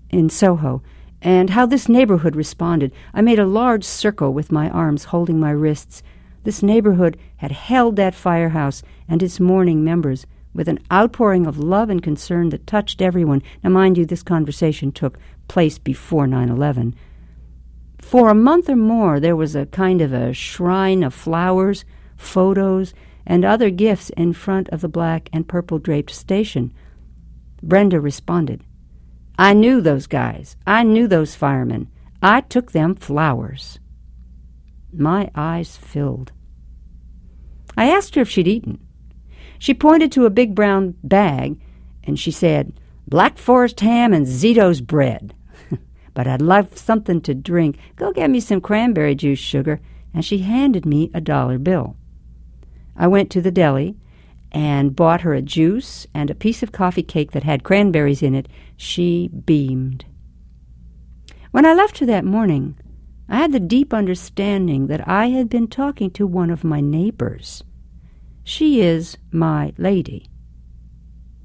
in 0.10 0.30
Soho, 0.30 0.82
and 1.22 1.50
how 1.50 1.66
this 1.66 1.90
neighborhood 1.90 2.38
responded. 2.38 2.94
I 3.14 3.20
made 3.20 3.38
a 3.38 3.46
large 3.46 3.84
circle 3.84 4.34
with 4.34 4.50
my 4.50 4.70
arms 4.70 5.04
holding 5.04 5.42
my 5.42 5.52
wrists. 5.52 6.02
This 6.46 6.64
neighborhood 6.64 7.18
had 7.36 7.52
held 7.52 7.98
that 7.98 8.16
firehouse 8.16 8.82
and 9.10 9.22
its 9.22 9.42
mourning 9.42 9.84
members 9.84 10.26
with 10.54 10.68
an 10.68 10.80
outpouring 10.92 11.46
of 11.46 11.58
love 11.58 11.90
and 11.90 12.02
concern 12.02 12.50
that 12.50 12.68
touched 12.68 13.02
everyone. 13.02 13.42
Now, 13.64 13.72
mind 13.72 13.98
you, 13.98 14.06
this 14.06 14.24
conversation 14.24 14.92
took 14.92 15.18
place 15.48 15.78
before 15.78 16.28
9 16.28 16.50
11. 16.50 16.96
For 18.00 18.30
a 18.30 18.36
month 18.36 18.70
or 18.70 18.76
more, 18.76 19.20
there 19.20 19.36
was 19.36 19.56
a 19.56 19.66
kind 19.66 20.02
of 20.02 20.14
a 20.14 20.34
shrine 20.34 21.04
of 21.04 21.14
flowers, 21.14 21.86
photos, 22.18 22.94
and 23.26 23.46
other 23.46 23.70
gifts 23.70 24.10
in 24.12 24.34
front 24.34 24.70
of 24.70 24.82
the 24.82 24.90
black 24.90 25.30
and 25.32 25.48
purple 25.48 25.80
draped 25.80 26.12
station. 26.12 26.74
Brenda 27.62 28.00
responded, 28.00 28.64
I 29.38 29.54
knew 29.54 29.82
those 29.82 30.06
guys. 30.06 30.56
I 30.68 30.84
knew 30.84 31.08
those 31.08 31.34
firemen. 31.34 31.90
I 32.22 32.42
took 32.42 32.72
them 32.72 32.94
flowers. 32.96 33.80
My 34.96 35.32
eyes 35.34 35.76
filled. 35.76 36.32
I 37.76 37.90
asked 37.90 38.16
her 38.16 38.22
if 38.22 38.30
she'd 38.30 38.48
eaten. 38.48 38.83
She 39.64 39.74
pointed 39.74 40.12
to 40.12 40.26
a 40.26 40.30
big 40.30 40.54
brown 40.54 40.96
bag, 41.06 41.58
and 42.04 42.20
she 42.20 42.32
said, 42.32 42.74
Black 43.08 43.38
Forest 43.38 43.80
ham 43.80 44.12
and 44.12 44.28
Zito's 44.28 44.82
bread 44.82 45.34
but 46.14 46.28
I'd 46.28 46.42
love 46.42 46.78
something 46.78 47.22
to 47.22 47.34
drink. 47.34 47.78
Go 47.96 48.12
get 48.12 48.30
me 48.30 48.42
some 48.42 48.60
cranberry 48.60 49.16
juice, 49.16 49.40
sugar. 49.40 49.80
And 50.14 50.26
she 50.26 50.40
handed 50.40 50.86
me 50.86 51.12
a 51.14 51.22
dollar 51.22 51.58
bill. 51.58 51.96
I 52.98 53.08
went 53.08 53.32
to 53.32 53.42
the 53.42 53.52
deli 53.52 53.96
and 54.52 54.98
bought 54.98 55.22
her 55.22 55.34
a 55.34 55.42
juice 55.42 56.08
and 56.14 56.30
a 56.30 56.36
piece 56.36 56.62
of 56.62 56.74
coffee 56.74 57.02
cake 57.02 57.32
that 57.32 57.44
had 57.44 57.64
cranberries 57.64 58.22
in 58.22 58.36
it. 58.36 58.50
She 58.76 59.30
beamed. 59.30 60.04
When 61.52 61.66
I 61.66 61.74
left 61.74 62.00
her 62.00 62.06
that 62.08 62.26
morning, 62.26 62.78
I 63.30 63.38
had 63.38 63.54
the 63.54 63.62
deep 63.62 63.94
understanding 63.94 64.88
that 64.88 65.08
I 65.08 65.28
had 65.28 65.48
been 65.48 65.70
talking 65.70 66.12
to 66.12 66.28
one 66.28 66.50
of 66.50 66.66
my 66.66 66.82
neighbors. 66.82 67.64
She 68.44 68.82
is 68.82 69.18
my 69.32 69.74
lady. 69.78 70.28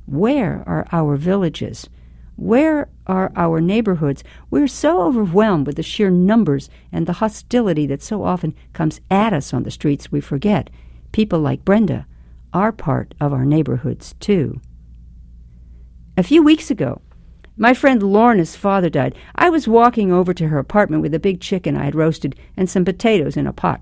Where 0.06 0.64
are 0.66 0.86
our 0.90 1.16
villages? 1.16 1.88
Where 2.36 2.88
are 3.06 3.32
our 3.36 3.60
neighborhoods? 3.60 4.24
We're 4.50 4.68
so 4.68 5.02
overwhelmed 5.02 5.66
with 5.66 5.76
the 5.76 5.82
sheer 5.82 6.10
numbers 6.10 6.70
and 6.92 7.06
the 7.06 7.14
hostility 7.14 7.86
that 7.86 8.02
so 8.02 8.24
often 8.24 8.54
comes 8.72 9.00
at 9.10 9.32
us 9.32 9.52
on 9.52 9.64
the 9.64 9.70
streets, 9.70 10.10
we 10.10 10.20
forget 10.20 10.70
people 11.12 11.40
like 11.40 11.64
Brenda 11.64 12.06
are 12.52 12.72
part 12.72 13.14
of 13.20 13.32
our 13.32 13.44
neighborhoods, 13.44 14.14
too. 14.20 14.60
A 16.16 16.22
few 16.22 16.42
weeks 16.42 16.70
ago, 16.70 17.00
my 17.56 17.74
friend 17.74 18.02
Lorna's 18.02 18.56
father 18.56 18.88
died. 18.88 19.16
I 19.34 19.50
was 19.50 19.66
walking 19.66 20.12
over 20.12 20.32
to 20.32 20.48
her 20.48 20.58
apartment 20.58 21.02
with 21.02 21.14
a 21.14 21.18
big 21.18 21.40
chicken 21.40 21.76
I 21.76 21.84
had 21.84 21.94
roasted 21.94 22.38
and 22.56 22.70
some 22.70 22.84
potatoes 22.84 23.36
in 23.36 23.46
a 23.46 23.52
pot. 23.52 23.80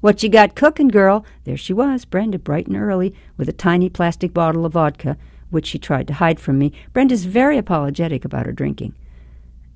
What 0.00 0.22
you 0.22 0.28
got 0.28 0.54
cooking, 0.54 0.88
girl? 0.88 1.24
There 1.44 1.56
she 1.56 1.72
was, 1.72 2.04
Brenda, 2.04 2.38
bright 2.38 2.66
and 2.66 2.76
early, 2.76 3.14
with 3.36 3.48
a 3.48 3.52
tiny 3.52 3.88
plastic 3.88 4.34
bottle 4.34 4.66
of 4.66 4.72
vodka 4.72 5.16
which 5.50 5.66
she 5.66 5.78
tried 5.78 6.06
to 6.08 6.14
hide 6.14 6.40
from 6.40 6.58
me. 6.58 6.72
Brenda's 6.92 7.24
very 7.24 7.58
apologetic 7.58 8.24
about 8.24 8.46
her 8.46 8.52
drinking. 8.52 8.94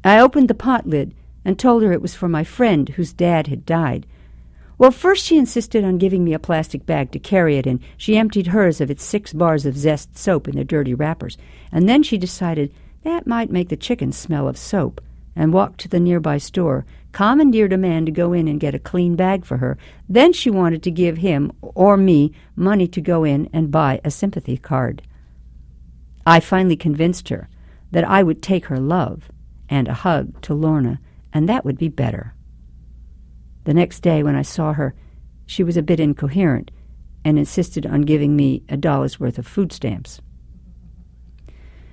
I 0.05 0.19
opened 0.19 0.49
the 0.49 0.55
pot 0.55 0.87
lid 0.87 1.15
and 1.45 1.59
told 1.59 1.83
her 1.83 1.93
it 1.93 2.03
was 2.03 2.15
for 2.15 2.29
my 2.29 2.45
friend 2.45 2.89
whose 2.91 3.13
dad 3.13 3.47
had 3.47 3.65
died. 3.65 4.07
Well, 4.79 4.91
first 4.91 5.25
she 5.25 5.37
insisted 5.37 5.85
on 5.85 5.99
giving 5.99 6.25
me 6.25 6.33
a 6.33 6.39
plastic 6.39 6.87
bag 6.87 7.11
to 7.13 7.19
carry 7.19 7.59
it 7.59 7.67
in. 7.67 7.81
She 7.97 8.17
emptied 8.17 8.49
hers 8.49 8.81
of 8.81 8.91
its 8.91 9.05
six 9.05 9.33
bars 9.33 9.67
of 9.67 9.77
Zest 9.77 10.17
soap 10.17 10.49
in 10.49 10.55
their 10.55 10.65
dirty 10.65 10.95
wrappers. 10.95 11.37
And 11.71 11.89
then 11.89 12.03
she 12.03 12.17
decided 12.17 12.73
that 13.05 13.27
might 13.27 13.51
make 13.51 13.69
the 13.69 13.77
chickens 13.77 14.17
smell 14.17 14.49
of 14.49 14.57
soap 14.57 15.01
and 15.37 15.53
walked 15.53 15.81
to 15.81 15.89
the 15.89 16.01
nearby 16.01 16.39
store, 16.39 16.85
commandeered 17.13 17.73
a 17.73 17.79
man 17.79 18.07
to 18.07 18.13
go 18.13 18.33
in 18.33 18.49
and 18.49 18.61
get 18.61 18.75
a 18.75 18.79
clean 18.79 19.17
bag 19.17 19.45
for 19.45 19.57
her. 19.59 19.77
Then 20.09 20.33
she 20.33 20.51
wanted 20.51 20.83
to 20.85 20.91
give 20.91 21.19
him 21.19 21.53
or 21.61 21.97
me 21.97 22.33
money 22.57 22.87
to 22.89 23.01
go 23.01 23.25
in 23.25 23.49
and 23.53 23.71
buy 23.71 24.01
a 24.05 24.11
sympathy 24.11 24.57
card. 24.57 25.03
I 26.27 26.41
finally 26.41 26.77
convinced 26.77 27.29
her 27.31 27.49
that 27.91 28.05
I 28.05 28.23
would 28.23 28.43
take 28.43 28.67
her 28.67 28.79
love 28.79 29.31
and 29.69 29.89
a 29.89 29.95
hug 29.95 30.41
to 30.43 30.55
Lorna, 30.55 31.01
and 31.33 31.49
that 31.49 31.65
would 31.65 31.79
be 31.79 31.89
better. 31.89 32.35
The 33.65 33.75
next 33.75 34.01
day, 34.01 34.23
when 34.23 34.37
I 34.37 34.43
saw 34.43 34.73
her, 34.73 34.95
she 35.47 35.63
was 35.63 35.77
a 35.77 35.83
bit 35.83 36.01
incoherent 36.01 36.71
and 37.25 37.39
insisted 37.39 37.87
on 37.87 38.03
giving 38.03 38.37
me 38.37 38.63
a 38.69 38.77
dollar's 38.77 39.21
worth 39.21 39.39
of 39.39 39.47
food 39.47 39.73
stamps. 39.73 40.21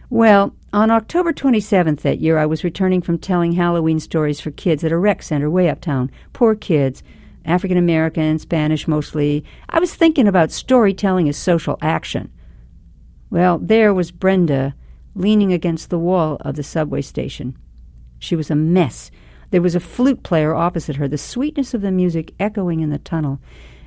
Well, 0.10 0.56
on 0.72 0.90
October 0.90 1.34
27th 1.34 2.00
that 2.02 2.20
year, 2.20 2.38
I 2.38 2.46
was 2.46 2.64
returning 2.64 3.02
from 3.02 3.18
telling 3.18 3.54
Halloween 3.54 4.00
stories 4.00 4.40
for 4.40 4.52
kids 4.52 4.86
at 4.86 4.92
a 4.94 4.98
rec 4.98 5.22
center 5.22 5.50
way 5.50 5.70
uptown. 5.70 6.10
Poor 6.32 6.56
kids, 6.56 7.04
African 7.44 7.78
American, 7.78 8.40
Spanish 8.40 8.88
mostly. 8.88 9.44
I 9.70 9.80
was 9.80 9.94
thinking 9.94 10.26
about 10.26 10.52
storytelling 10.52 11.28
as 11.28 11.36
social 11.36 11.78
action. 11.82 12.32
Well, 13.30 13.58
there 13.58 13.94
was 13.94 14.12
Brenda 14.12 14.76
leaning 15.14 15.52
against 15.52 15.90
the 15.90 16.00
wall 16.00 16.38
of 16.40 16.56
the 16.56 16.64
subway 16.64 17.02
station. 17.02 17.58
She 18.18 18.36
was 18.38 18.50
a 18.50 18.56
mess. 18.56 19.12
There 19.52 19.62
was 19.62 19.76
a 19.76 19.82
flute 19.82 20.24
player 20.24 20.56
opposite 20.56 20.96
her, 20.96 21.10
the 21.10 21.18
sweetness 21.18 21.74
of 21.74 21.82
the 21.82 21.92
music 21.92 22.34
echoing 22.40 22.80
in 22.80 22.92
the 22.92 22.98
tunnel. 22.98 23.42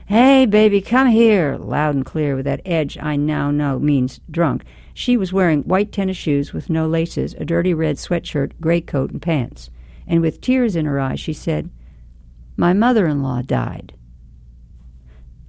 Hey, 0.06 0.44
baby, 0.44 0.80
come 0.80 1.08
here, 1.08 1.56
loud 1.56 1.94
and 1.94 2.04
clear, 2.04 2.36
with 2.36 2.44
that 2.44 2.60
edge 2.66 2.98
I 2.98 3.16
now 3.16 3.50
know 3.50 3.78
means 3.78 4.20
drunk. 4.30 4.64
She 5.00 5.16
was 5.16 5.32
wearing 5.32 5.62
white 5.62 5.92
tennis 5.92 6.18
shoes 6.18 6.52
with 6.52 6.68
no 6.68 6.86
laces, 6.86 7.32
a 7.38 7.44
dirty 7.46 7.72
red 7.72 7.96
sweatshirt, 7.96 8.52
gray 8.60 8.82
coat, 8.82 9.10
and 9.10 9.22
pants. 9.22 9.70
And 10.06 10.20
with 10.20 10.42
tears 10.42 10.76
in 10.76 10.84
her 10.84 11.00
eyes, 11.00 11.18
she 11.18 11.32
said, 11.32 11.70
My 12.54 12.74
mother 12.74 13.06
in 13.06 13.22
law 13.22 13.40
died. 13.40 13.94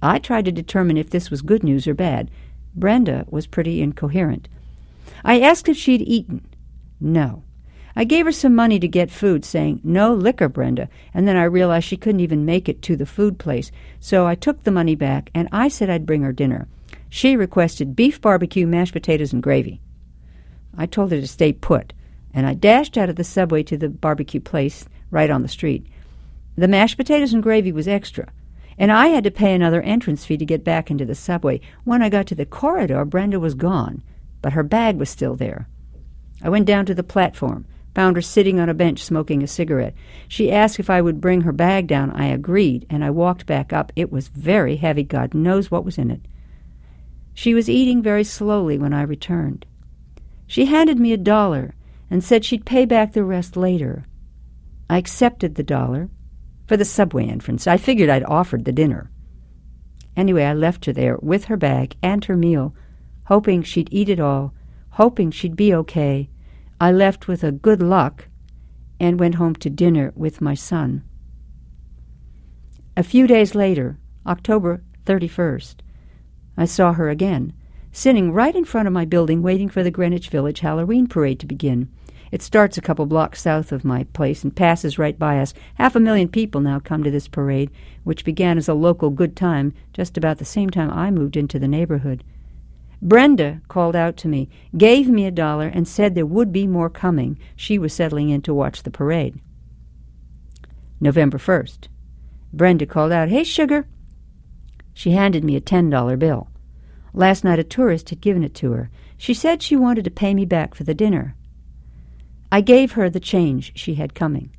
I 0.00 0.20
tried 0.20 0.46
to 0.46 0.52
determine 0.52 0.96
if 0.96 1.10
this 1.10 1.30
was 1.30 1.42
good 1.42 1.62
news 1.62 1.86
or 1.86 1.92
bad. 1.92 2.30
Brenda 2.74 3.26
was 3.28 3.46
pretty 3.46 3.82
incoherent. 3.82 4.48
I 5.22 5.40
asked 5.40 5.68
if 5.68 5.76
she'd 5.76 6.00
eaten. 6.00 6.48
No. 6.98 7.42
I 7.94 8.04
gave 8.04 8.24
her 8.24 8.32
some 8.32 8.54
money 8.54 8.80
to 8.80 8.88
get 8.88 9.10
food, 9.10 9.44
saying, 9.44 9.82
No 9.84 10.14
liquor, 10.14 10.48
Brenda, 10.48 10.88
and 11.12 11.28
then 11.28 11.36
I 11.36 11.44
realized 11.44 11.86
she 11.86 11.98
couldn't 11.98 12.20
even 12.20 12.46
make 12.46 12.70
it 12.70 12.80
to 12.84 12.96
the 12.96 13.04
food 13.04 13.38
place, 13.38 13.70
so 14.00 14.26
I 14.26 14.34
took 14.34 14.62
the 14.62 14.70
money 14.70 14.94
back 14.94 15.28
and 15.34 15.46
I 15.52 15.68
said 15.68 15.90
I'd 15.90 16.06
bring 16.06 16.22
her 16.22 16.32
dinner. 16.32 16.68
She 17.14 17.36
requested 17.36 17.94
beef 17.94 18.22
barbecue, 18.22 18.66
mashed 18.66 18.94
potatoes, 18.94 19.34
and 19.34 19.42
gravy. 19.42 19.82
I 20.74 20.86
told 20.86 21.12
her 21.12 21.20
to 21.20 21.26
stay 21.26 21.52
put, 21.52 21.92
and 22.32 22.46
I 22.46 22.54
dashed 22.54 22.96
out 22.96 23.10
of 23.10 23.16
the 23.16 23.22
subway 23.22 23.62
to 23.64 23.76
the 23.76 23.90
barbecue 23.90 24.40
place 24.40 24.86
right 25.10 25.28
on 25.28 25.42
the 25.42 25.48
street. 25.48 25.86
The 26.56 26.68
mashed 26.68 26.96
potatoes 26.96 27.34
and 27.34 27.42
gravy 27.42 27.70
was 27.70 27.86
extra, 27.86 28.32
and 28.78 28.90
I 28.90 29.08
had 29.08 29.24
to 29.24 29.30
pay 29.30 29.54
another 29.54 29.82
entrance 29.82 30.24
fee 30.24 30.38
to 30.38 30.46
get 30.46 30.64
back 30.64 30.90
into 30.90 31.04
the 31.04 31.14
subway. 31.14 31.60
When 31.84 32.00
I 32.00 32.08
got 32.08 32.26
to 32.28 32.34
the 32.34 32.46
corridor, 32.46 33.04
Brenda 33.04 33.38
was 33.38 33.52
gone, 33.52 34.02
but 34.40 34.54
her 34.54 34.62
bag 34.62 34.96
was 34.96 35.10
still 35.10 35.36
there. 35.36 35.68
I 36.42 36.48
went 36.48 36.64
down 36.64 36.86
to 36.86 36.94
the 36.94 37.02
platform 37.02 37.66
found 37.94 38.16
her 38.16 38.22
sitting 38.22 38.58
on 38.58 38.70
a 38.70 38.74
bench 38.74 39.04
smoking 39.04 39.42
a 39.42 39.46
cigarette. 39.46 39.92
She 40.28 40.50
asked 40.50 40.80
if 40.80 40.88
I 40.88 41.02
would 41.02 41.20
bring 41.20 41.42
her 41.42 41.52
bag 41.52 41.88
down. 41.88 42.10
I 42.12 42.28
agreed, 42.28 42.86
and 42.88 43.04
I 43.04 43.10
walked 43.10 43.44
back 43.44 43.70
up. 43.70 43.92
It 43.94 44.10
was 44.10 44.28
very 44.28 44.76
heavy. 44.76 45.02
God 45.02 45.34
knows 45.34 45.70
what 45.70 45.84
was 45.84 45.98
in 45.98 46.10
it. 46.10 46.22
She 47.34 47.54
was 47.54 47.70
eating 47.70 48.02
very 48.02 48.24
slowly 48.24 48.78
when 48.78 48.92
I 48.92 49.02
returned. 49.02 49.66
She 50.46 50.66
handed 50.66 50.98
me 50.98 51.12
a 51.12 51.16
dollar 51.16 51.74
and 52.10 52.22
said 52.22 52.44
she'd 52.44 52.66
pay 52.66 52.84
back 52.84 53.12
the 53.12 53.24
rest 53.24 53.56
later. 53.56 54.06
I 54.90 54.98
accepted 54.98 55.54
the 55.54 55.62
dollar 55.62 56.10
for 56.66 56.76
the 56.76 56.84
subway 56.84 57.26
entrance. 57.26 57.66
I 57.66 57.76
figured 57.76 58.10
I'd 58.10 58.24
offered 58.24 58.64
the 58.64 58.72
dinner. 58.72 59.10
Anyway, 60.16 60.44
I 60.44 60.52
left 60.52 60.84
her 60.84 60.92
there 60.92 61.16
with 61.22 61.46
her 61.46 61.56
bag 61.56 61.96
and 62.02 62.24
her 62.26 62.36
meal, 62.36 62.74
hoping 63.24 63.62
she'd 63.62 63.88
eat 63.90 64.08
it 64.10 64.20
all, 64.20 64.52
hoping 64.90 65.30
she'd 65.30 65.56
be 65.56 65.72
okay, 65.74 66.28
I 66.80 66.92
left 66.92 67.28
with 67.28 67.44
a 67.44 67.52
good 67.52 67.80
luck 67.80 68.28
and 68.98 69.18
went 69.18 69.36
home 69.36 69.54
to 69.56 69.70
dinner 69.70 70.12
with 70.14 70.40
my 70.40 70.54
son. 70.54 71.04
A 72.96 73.02
few 73.02 73.26
days 73.26 73.54
later, 73.54 73.98
October 74.26 74.82
31st, 75.06 75.76
I 76.56 76.64
saw 76.64 76.92
her 76.92 77.08
again, 77.08 77.52
sitting 77.92 78.32
right 78.32 78.54
in 78.54 78.64
front 78.64 78.86
of 78.86 78.92
my 78.94 79.04
building 79.04 79.42
waiting 79.42 79.68
for 79.68 79.82
the 79.82 79.90
Greenwich 79.90 80.28
Village 80.28 80.60
Halloween 80.60 81.06
parade 81.06 81.40
to 81.40 81.46
begin. 81.46 81.88
It 82.30 82.40
starts 82.40 82.78
a 82.78 82.82
couple 82.82 83.04
blocks 83.04 83.42
south 83.42 83.72
of 83.72 83.84
my 83.84 84.04
place 84.04 84.42
and 84.42 84.56
passes 84.56 84.98
right 84.98 85.18
by 85.18 85.38
us. 85.38 85.52
Half 85.74 85.96
a 85.96 86.00
million 86.00 86.28
people 86.28 86.62
now 86.62 86.80
come 86.80 87.04
to 87.04 87.10
this 87.10 87.28
parade, 87.28 87.70
which 88.04 88.24
began 88.24 88.56
as 88.56 88.68
a 88.68 88.74
local 88.74 89.10
good 89.10 89.36
time 89.36 89.74
just 89.92 90.16
about 90.16 90.38
the 90.38 90.46
same 90.46 90.70
time 90.70 90.90
I 90.90 91.10
moved 91.10 91.36
into 91.36 91.58
the 91.58 91.68
neighborhood. 91.68 92.24
Brenda 93.02 93.60
called 93.68 93.96
out 93.96 94.16
to 94.18 94.28
me, 94.28 94.48
gave 94.76 95.10
me 95.10 95.26
a 95.26 95.30
dollar, 95.30 95.66
and 95.66 95.86
said 95.86 96.14
there 96.14 96.24
would 96.24 96.52
be 96.52 96.66
more 96.66 96.88
coming. 96.88 97.38
She 97.54 97.78
was 97.78 97.92
settling 97.92 98.30
in 98.30 98.40
to 98.42 98.54
watch 98.54 98.82
the 98.82 98.90
parade. 98.90 99.38
November 101.00 101.36
1st. 101.36 101.88
Brenda 102.52 102.86
called 102.86 103.12
out, 103.12 103.28
Hey, 103.28 103.44
sugar! 103.44 103.86
She 104.94 105.12
handed 105.12 105.44
me 105.44 105.56
a 105.56 105.60
$10 105.60 106.18
bill. 106.18 106.48
Last 107.14 107.44
night 107.44 107.58
a 107.58 107.64
tourist 107.64 108.10
had 108.10 108.20
given 108.20 108.42
it 108.42 108.54
to 108.56 108.72
her. 108.72 108.90
She 109.16 109.34
said 109.34 109.62
she 109.62 109.76
wanted 109.76 110.04
to 110.04 110.10
pay 110.10 110.34
me 110.34 110.44
back 110.44 110.74
for 110.74 110.84
the 110.84 110.94
dinner. 110.94 111.36
I 112.50 112.60
gave 112.60 112.92
her 112.92 113.08
the 113.08 113.20
change 113.20 113.72
she 113.74 113.94
had 113.94 114.14
coming. 114.14 114.50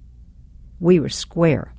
We 0.80 1.00
were 1.00 1.10
square. 1.10 1.74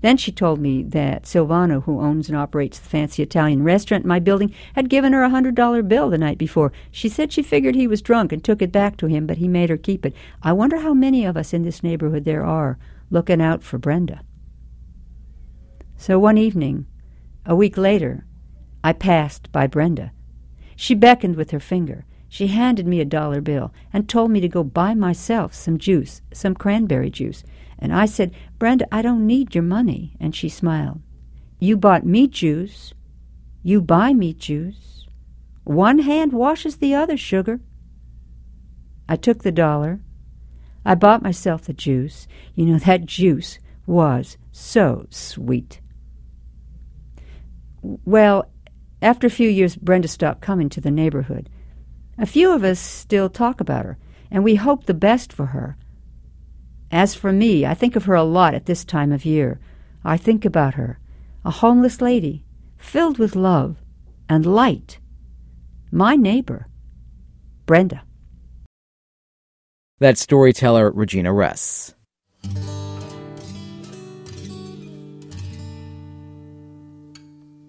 Then 0.00 0.18
she 0.18 0.32
told 0.32 0.60
me 0.60 0.82
that 0.82 1.22
Silvano, 1.22 1.84
who 1.84 1.98
owns 1.98 2.28
and 2.28 2.36
operates 2.36 2.78
the 2.78 2.88
fancy 2.88 3.22
Italian 3.22 3.62
restaurant 3.62 4.04
in 4.04 4.08
my 4.08 4.18
building, 4.18 4.54
had 4.74 4.90
given 4.90 5.14
her 5.14 5.22
a 5.22 5.30
hundred 5.30 5.54
dollar 5.54 5.82
bill 5.82 6.10
the 6.10 6.18
night 6.18 6.36
before. 6.36 6.72
She 6.90 7.08
said 7.08 7.32
she 7.32 7.42
figured 7.42 7.74
he 7.74 7.86
was 7.86 8.02
drunk 8.02 8.30
and 8.30 8.44
took 8.44 8.60
it 8.60 8.70
back 8.70 8.98
to 8.98 9.06
him, 9.06 9.26
but 9.26 9.38
he 9.38 9.48
made 9.48 9.70
her 9.70 9.78
keep 9.78 10.04
it. 10.04 10.14
I 10.42 10.52
wonder 10.52 10.80
how 10.80 10.92
many 10.92 11.24
of 11.24 11.38
us 11.38 11.54
in 11.54 11.62
this 11.62 11.82
neighborhood 11.82 12.24
there 12.24 12.44
are 12.44 12.78
looking 13.10 13.40
out 13.40 13.62
for 13.62 13.78
Brenda. 13.78 14.20
So 15.96 16.18
one 16.18 16.36
evening, 16.36 16.84
a 17.46 17.54
week 17.54 17.76
later, 17.76 18.24
I 18.82 18.92
passed 18.92 19.52
by 19.52 19.66
Brenda. 19.66 20.12
She 20.76 20.94
beckoned 20.94 21.36
with 21.36 21.50
her 21.50 21.60
finger. 21.60 22.04
She 22.28 22.48
handed 22.48 22.86
me 22.86 23.00
a 23.00 23.04
dollar 23.04 23.40
bill 23.40 23.72
and 23.92 24.08
told 24.08 24.30
me 24.30 24.40
to 24.40 24.48
go 24.48 24.64
buy 24.64 24.94
myself 24.94 25.54
some 25.54 25.78
juice, 25.78 26.20
some 26.32 26.54
cranberry 26.54 27.10
juice. 27.10 27.44
And 27.78 27.92
I 27.92 28.06
said, 28.06 28.34
Brenda, 28.58 28.86
I 28.90 29.02
don't 29.02 29.26
need 29.26 29.54
your 29.54 29.62
money. 29.62 30.16
And 30.18 30.34
she 30.34 30.48
smiled. 30.48 31.00
You 31.60 31.76
bought 31.76 32.04
me 32.04 32.26
juice. 32.26 32.92
You 33.62 33.80
buy 33.80 34.12
me 34.12 34.34
juice. 34.34 35.06
One 35.64 36.00
hand 36.00 36.32
washes 36.32 36.76
the 36.76 36.94
other, 36.94 37.16
sugar. 37.16 37.60
I 39.08 39.16
took 39.16 39.42
the 39.42 39.52
dollar. 39.52 40.00
I 40.84 40.94
bought 40.94 41.22
myself 41.22 41.62
the 41.62 41.72
juice. 41.72 42.26
You 42.54 42.66
know, 42.66 42.78
that 42.80 43.06
juice 43.06 43.58
was 43.86 44.36
so 44.50 45.06
sweet. 45.10 45.80
Well, 47.84 48.50
after 49.02 49.26
a 49.26 49.30
few 49.30 49.48
years, 49.48 49.76
Brenda 49.76 50.08
stopped 50.08 50.40
coming 50.40 50.70
to 50.70 50.80
the 50.80 50.90
neighborhood. 50.90 51.50
A 52.18 52.24
few 52.26 52.52
of 52.52 52.64
us 52.64 52.80
still 52.80 53.28
talk 53.28 53.60
about 53.60 53.84
her, 53.84 53.98
and 54.30 54.42
we 54.42 54.54
hope 54.54 54.86
the 54.86 54.94
best 54.94 55.32
for 55.32 55.46
her. 55.46 55.76
As 56.90 57.14
for 57.14 57.30
me, 57.30 57.66
I 57.66 57.74
think 57.74 57.96
of 57.96 58.06
her 58.06 58.14
a 58.14 58.22
lot 58.22 58.54
at 58.54 58.66
this 58.66 58.84
time 58.84 59.12
of 59.12 59.24
year. 59.24 59.60
I 60.04 60.16
think 60.16 60.44
about 60.44 60.74
her, 60.74 60.98
a 61.44 61.50
homeless 61.50 62.00
lady, 62.00 62.44
filled 62.78 63.18
with 63.18 63.36
love 63.36 63.82
and 64.28 64.46
light. 64.46 64.98
My 65.90 66.16
neighbor, 66.16 66.68
Brenda. 67.66 68.02
That 69.98 70.18
storyteller 70.18 70.90
Regina 70.90 71.32
Ress. 71.32 71.94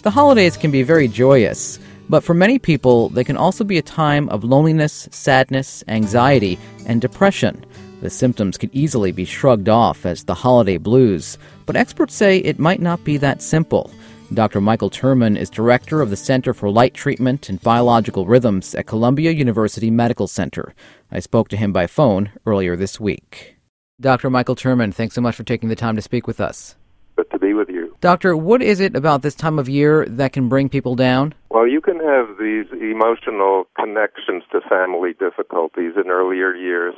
The 0.06 0.12
holidays 0.12 0.56
can 0.56 0.70
be 0.70 0.84
very 0.84 1.08
joyous, 1.08 1.80
but 2.10 2.24
for 2.24 2.36
many 2.36 2.60
people, 2.60 3.10
they 3.10 3.24
can 3.24 3.38
also 3.38 3.64
be 3.64 3.80
a 3.80 3.82
time 3.82 4.30
of 4.30 4.44
loneliness, 4.44 5.10
sadness, 5.10 5.84
anxiety, 5.88 6.60
and 6.86 7.02
depression. 7.02 7.66
The 8.02 8.12
symptoms 8.12 8.60
could 8.60 8.70
easily 8.72 9.12
be 9.12 9.26
shrugged 9.26 9.68
off 9.68 10.06
as 10.06 10.24
the 10.24 10.36
holiday 10.36 10.78
blues, 10.78 11.40
but 11.66 11.76
experts 11.76 12.14
say 12.14 12.38
it 12.38 12.60
might 12.60 12.84
not 12.84 13.04
be 13.04 13.18
that 13.18 13.42
simple. 13.42 13.90
Dr. 14.32 14.62
Michael 14.62 14.92
Terman 14.92 15.36
is 15.36 15.50
director 15.50 16.02
of 16.02 16.12
the 16.12 16.16
Center 16.16 16.54
for 16.54 16.70
Light 16.70 16.94
Treatment 16.94 17.50
and 17.50 17.60
Biological 17.64 18.28
Rhythms 18.28 18.76
at 18.76 18.86
Columbia 18.86 19.32
University 19.32 19.90
Medical 19.90 20.28
Center. 20.28 20.76
I 21.12 21.20
spoke 21.20 21.50
to 21.50 21.58
him 21.58 21.74
by 21.74 21.88
phone 21.88 22.30
earlier 22.46 22.76
this 22.76 23.00
week. 23.00 23.56
Dr. 24.00 24.30
Michael 24.30 24.56
Terman, 24.56 24.94
thanks 24.94 25.16
so 25.16 25.22
much 25.22 25.36
for 25.36 25.44
taking 25.44 25.70
the 25.70 25.76
time 25.76 25.96
to 25.96 26.02
speak 26.04 26.28
with 26.28 26.40
us. 26.40 26.76
Good 27.16 27.32
to 27.32 27.40
be 27.40 27.56
with 27.56 27.70
you. 27.70 27.75
Doctor, 28.06 28.38
what 28.38 28.62
is 28.62 28.82
it 28.82 28.96
about 28.96 29.24
this 29.24 29.34
time 29.34 29.58
of 29.58 29.68
year 29.68 30.06
that 30.06 30.32
can 30.32 30.48
bring 30.48 30.70
people 30.70 30.94
down? 30.94 31.34
Well, 31.50 31.68
you 31.68 31.82
can 31.82 32.00
have 32.00 32.38
these 32.38 32.68
emotional 32.72 33.66
connections 33.76 34.44
to 34.52 34.62
family 34.70 35.14
difficulties 35.14 35.94
in 35.96 36.12
earlier 36.12 36.54
years, 36.54 36.94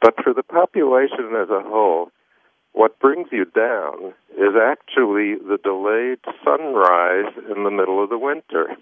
but 0.00 0.14
for 0.22 0.32
the 0.32 0.44
population 0.44 1.34
as 1.34 1.50
a 1.50 1.60
whole, 1.68 2.12
what 2.72 3.00
brings 3.00 3.26
you 3.32 3.46
down 3.46 4.14
is 4.38 4.54
actually 4.54 5.34
the 5.34 5.58
delayed 5.64 6.20
sunrise 6.44 7.34
in 7.50 7.64
the 7.64 7.72
middle 7.72 8.00
of 8.00 8.08
the 8.08 8.16
winter. 8.16 8.76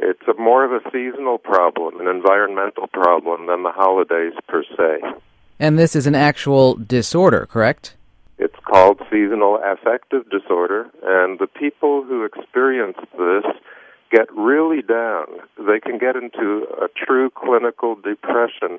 It's 0.00 0.26
a 0.26 0.34
more 0.36 0.64
of 0.64 0.72
a 0.72 0.90
seasonal 0.90 1.38
problem, 1.38 2.00
an 2.00 2.08
environmental 2.08 2.88
problem 2.88 3.46
than 3.46 3.62
the 3.62 3.70
holidays 3.70 4.32
per 4.48 4.64
se. 4.76 5.20
And 5.60 5.78
this 5.78 5.94
is 5.94 6.08
an 6.08 6.16
actual 6.16 6.74
disorder, 6.74 7.46
correct? 7.46 7.95
Called 8.76 9.00
seasonal 9.10 9.58
affective 9.64 10.28
disorder, 10.28 10.90
and 11.02 11.38
the 11.38 11.46
people 11.46 12.04
who 12.04 12.26
experience 12.26 12.98
this 13.16 13.44
get 14.10 14.30
really 14.36 14.82
down. 14.82 15.24
They 15.56 15.80
can 15.80 15.96
get 15.96 16.14
into 16.14 16.66
a 16.78 16.88
true 16.94 17.30
clinical 17.30 17.94
depression 17.94 18.78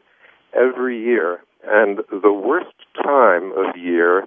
every 0.54 1.04
year, 1.04 1.40
and 1.66 2.02
the 2.12 2.32
worst 2.32 2.76
time 3.04 3.52
of 3.58 3.76
year 3.76 4.26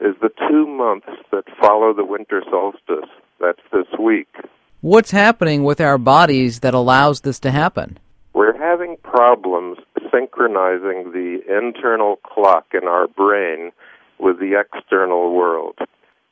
is 0.00 0.14
the 0.22 0.30
two 0.48 0.66
months 0.66 1.10
that 1.32 1.44
follow 1.60 1.92
the 1.92 2.06
winter 2.06 2.42
solstice. 2.50 3.10
That's 3.38 3.60
this 3.74 3.98
week. 4.00 4.34
What's 4.80 5.10
happening 5.10 5.64
with 5.64 5.82
our 5.82 5.98
bodies 5.98 6.60
that 6.60 6.72
allows 6.72 7.20
this 7.20 7.38
to 7.40 7.50
happen? 7.50 7.98
We're 8.32 8.56
having 8.56 8.96
problems 9.02 9.80
synchronizing 10.10 11.12
the 11.12 11.40
internal 11.46 12.16
clock 12.24 12.68
in 12.72 12.88
our 12.88 13.06
brain 13.06 13.72
with 14.20 14.38
the 14.38 14.60
external 14.60 15.34
world. 15.34 15.78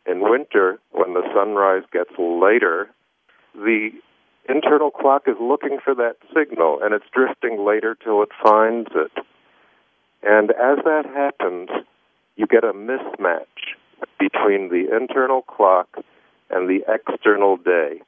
In 0.06 0.20
winter, 0.20 0.78
when 0.92 1.14
the 1.14 1.22
sunrise 1.34 1.82
gets 1.92 2.10
later, 2.18 2.88
the 3.54 3.90
internal 4.48 4.90
clock 4.90 5.24
is 5.26 5.36
looking 5.40 5.78
for 5.82 5.94
that 5.94 6.16
signal 6.34 6.80
and 6.82 6.94
it's 6.94 7.04
drifting 7.12 7.64
later 7.66 7.96
till 8.02 8.22
it 8.22 8.30
finds 8.42 8.90
it. 8.94 9.12
And 10.22 10.50
as 10.50 10.78
that 10.84 11.04
happens, 11.14 11.68
you 12.36 12.46
get 12.46 12.64
a 12.64 12.72
mismatch 12.72 13.76
between 14.18 14.68
the 14.68 14.86
internal 14.94 15.42
clock 15.42 15.88
and 16.50 16.68
the 16.68 16.80
external 16.88 17.56
day. 17.56 18.00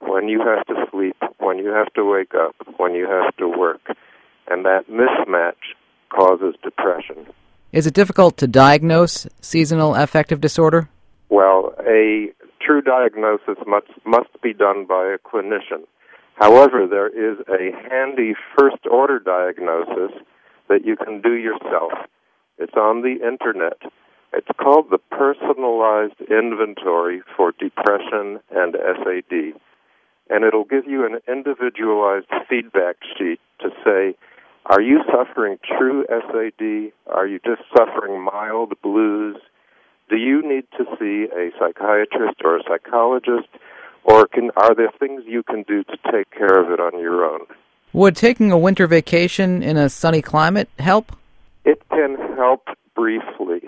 When 0.00 0.28
you 0.28 0.40
have 0.40 0.64
to 0.66 0.86
sleep, 0.90 1.16
when 1.38 1.58
you 1.58 1.70
have 1.70 1.92
to 1.94 2.04
wake 2.04 2.34
up, 2.34 2.54
when 2.76 2.94
you 2.94 3.08
have 3.08 3.36
to 3.38 3.48
work. 3.48 3.80
And 4.48 4.64
that 4.64 4.88
mismatch. 4.88 5.74
Is 7.70 7.86
it 7.86 7.92
difficult 7.92 8.38
to 8.38 8.46
diagnose 8.46 9.26
seasonal 9.42 9.94
affective 9.94 10.40
disorder? 10.40 10.88
Well, 11.28 11.74
a 11.86 12.32
true 12.62 12.80
diagnosis 12.80 13.58
must, 13.66 13.88
must 14.06 14.40
be 14.42 14.54
done 14.54 14.86
by 14.86 15.12
a 15.12 15.18
clinician. 15.18 15.84
However, 16.36 16.86
there 16.88 17.08
is 17.08 17.38
a 17.46 17.72
handy 17.90 18.34
first 18.56 18.86
order 18.90 19.18
diagnosis 19.18 20.16
that 20.70 20.86
you 20.86 20.96
can 20.96 21.20
do 21.20 21.34
yourself. 21.34 21.92
It's 22.58 22.74
on 22.74 23.02
the 23.02 23.16
internet. 23.26 23.76
It's 24.32 24.48
called 24.58 24.86
the 24.90 24.98
Personalized 25.10 26.20
Inventory 26.30 27.20
for 27.36 27.52
Depression 27.52 28.40
and 28.50 28.76
SAD. 28.76 29.60
And 30.30 30.44
it'll 30.44 30.64
give 30.64 30.86
you 30.86 31.04
an 31.04 31.20
individualized 31.28 32.28
feedback 32.48 32.96
sheet 33.18 33.40
to 33.60 33.68
say, 33.84 34.14
are 34.68 34.82
you 34.82 35.00
suffering 35.10 35.58
true 35.66 36.04
SAD? 36.08 36.92
Are 37.06 37.26
you 37.26 37.40
just 37.44 37.62
suffering 37.76 38.22
mild 38.22 38.74
blues? 38.82 39.36
Do 40.10 40.16
you 40.16 40.42
need 40.46 40.64
to 40.76 40.84
see 40.98 41.26
a 41.34 41.50
psychiatrist 41.58 42.40
or 42.44 42.58
a 42.58 42.62
psychologist? 42.68 43.48
Or 44.04 44.26
can, 44.26 44.50
are 44.56 44.74
there 44.74 44.90
things 44.98 45.24
you 45.26 45.42
can 45.42 45.62
do 45.62 45.84
to 45.84 45.96
take 46.10 46.30
care 46.30 46.60
of 46.60 46.70
it 46.70 46.80
on 46.80 46.98
your 47.00 47.24
own? 47.24 47.40
Would 47.94 48.16
taking 48.16 48.52
a 48.52 48.58
winter 48.58 48.86
vacation 48.86 49.62
in 49.62 49.76
a 49.76 49.88
sunny 49.88 50.22
climate 50.22 50.68
help? 50.78 51.16
It 51.64 51.82
can 51.90 52.16
help 52.36 52.68
briefly. 52.94 53.62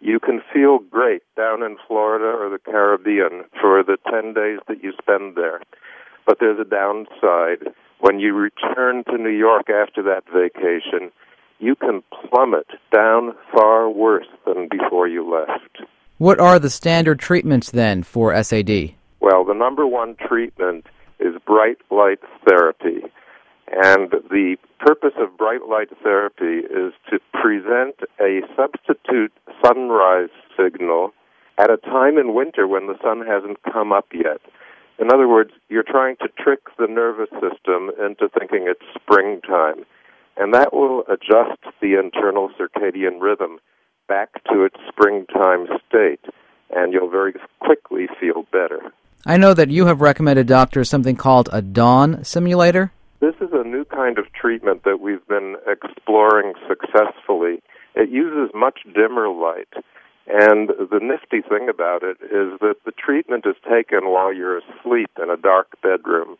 You 0.00 0.20
can 0.20 0.40
feel 0.52 0.78
great 0.78 1.22
down 1.36 1.62
in 1.62 1.76
Florida 1.86 2.24
or 2.24 2.48
the 2.48 2.58
Caribbean 2.58 3.44
for 3.60 3.82
the 3.82 3.98
10 4.10 4.32
days 4.34 4.60
that 4.68 4.82
you 4.82 4.92
spend 5.00 5.36
there. 5.36 5.60
But 6.30 6.38
there's 6.38 6.60
a 6.60 6.64
downside. 6.64 7.74
When 7.98 8.20
you 8.20 8.34
return 8.34 9.02
to 9.06 9.18
New 9.18 9.36
York 9.36 9.68
after 9.68 10.00
that 10.04 10.22
vacation, 10.32 11.10
you 11.58 11.74
can 11.74 12.04
plummet 12.30 12.68
down 12.94 13.34
far 13.52 13.90
worse 13.90 14.28
than 14.46 14.68
before 14.70 15.08
you 15.08 15.28
left. 15.28 15.90
What 16.18 16.38
are 16.38 16.60
the 16.60 16.70
standard 16.70 17.18
treatments 17.18 17.72
then 17.72 18.04
for 18.04 18.40
SAD? 18.44 18.94
Well, 19.18 19.44
the 19.44 19.54
number 19.54 19.88
one 19.88 20.14
treatment 20.24 20.86
is 21.18 21.34
bright 21.44 21.78
light 21.90 22.20
therapy. 22.48 23.02
And 23.72 24.12
the 24.30 24.54
purpose 24.78 25.14
of 25.18 25.36
bright 25.36 25.66
light 25.68 25.88
therapy 26.00 26.64
is 26.64 26.92
to 27.10 27.18
present 27.32 27.96
a 28.20 28.42
substitute 28.54 29.32
sunrise 29.66 30.30
signal 30.56 31.12
at 31.58 31.70
a 31.70 31.76
time 31.76 32.18
in 32.18 32.34
winter 32.34 32.68
when 32.68 32.86
the 32.86 32.98
sun 33.02 33.26
hasn't 33.26 33.58
come 33.64 33.90
up 33.90 34.06
yet. 34.14 34.40
In 35.00 35.10
other 35.10 35.26
words, 35.26 35.52
you're 35.70 35.82
trying 35.82 36.16
to 36.16 36.28
trick 36.38 36.60
the 36.78 36.86
nervous 36.86 37.30
system 37.30 37.90
into 37.98 38.28
thinking 38.38 38.66
it's 38.68 38.84
springtime. 39.00 39.86
And 40.36 40.52
that 40.52 40.74
will 40.74 41.04
adjust 41.08 41.60
the 41.80 41.98
internal 41.98 42.50
circadian 42.50 43.20
rhythm 43.20 43.58
back 44.08 44.28
to 44.52 44.64
its 44.64 44.76
springtime 44.88 45.68
state. 45.88 46.20
And 46.70 46.92
you'll 46.92 47.10
very 47.10 47.32
quickly 47.60 48.08
feel 48.20 48.44
better. 48.52 48.92
I 49.24 49.38
know 49.38 49.54
that 49.54 49.70
you 49.70 49.86
have 49.86 50.02
recommended 50.02 50.46
doctors 50.46 50.90
something 50.90 51.16
called 51.16 51.48
a 51.50 51.62
dawn 51.62 52.22
simulator. 52.22 52.92
This 53.20 53.34
is 53.40 53.50
a 53.52 53.64
new 53.64 53.84
kind 53.86 54.18
of 54.18 54.32
treatment 54.32 54.84
that 54.84 55.00
we've 55.00 55.26
been 55.28 55.56
exploring 55.66 56.52
successfully. 56.68 57.62
It 57.94 58.10
uses 58.10 58.54
much 58.54 58.80
dimmer 58.94 59.28
light. 59.28 59.68
And 60.32 60.68
the 60.68 61.00
nifty 61.00 61.40
thing 61.46 61.68
about 61.68 62.02
it 62.02 62.18
is 62.22 62.58
that 62.60 62.76
the 62.84 62.92
treatment 62.92 63.44
is 63.46 63.56
taken 63.68 64.10
while 64.10 64.32
you're 64.32 64.58
asleep 64.58 65.10
in 65.20 65.28
a 65.30 65.36
dark 65.36 65.68
bedroom. 65.82 66.36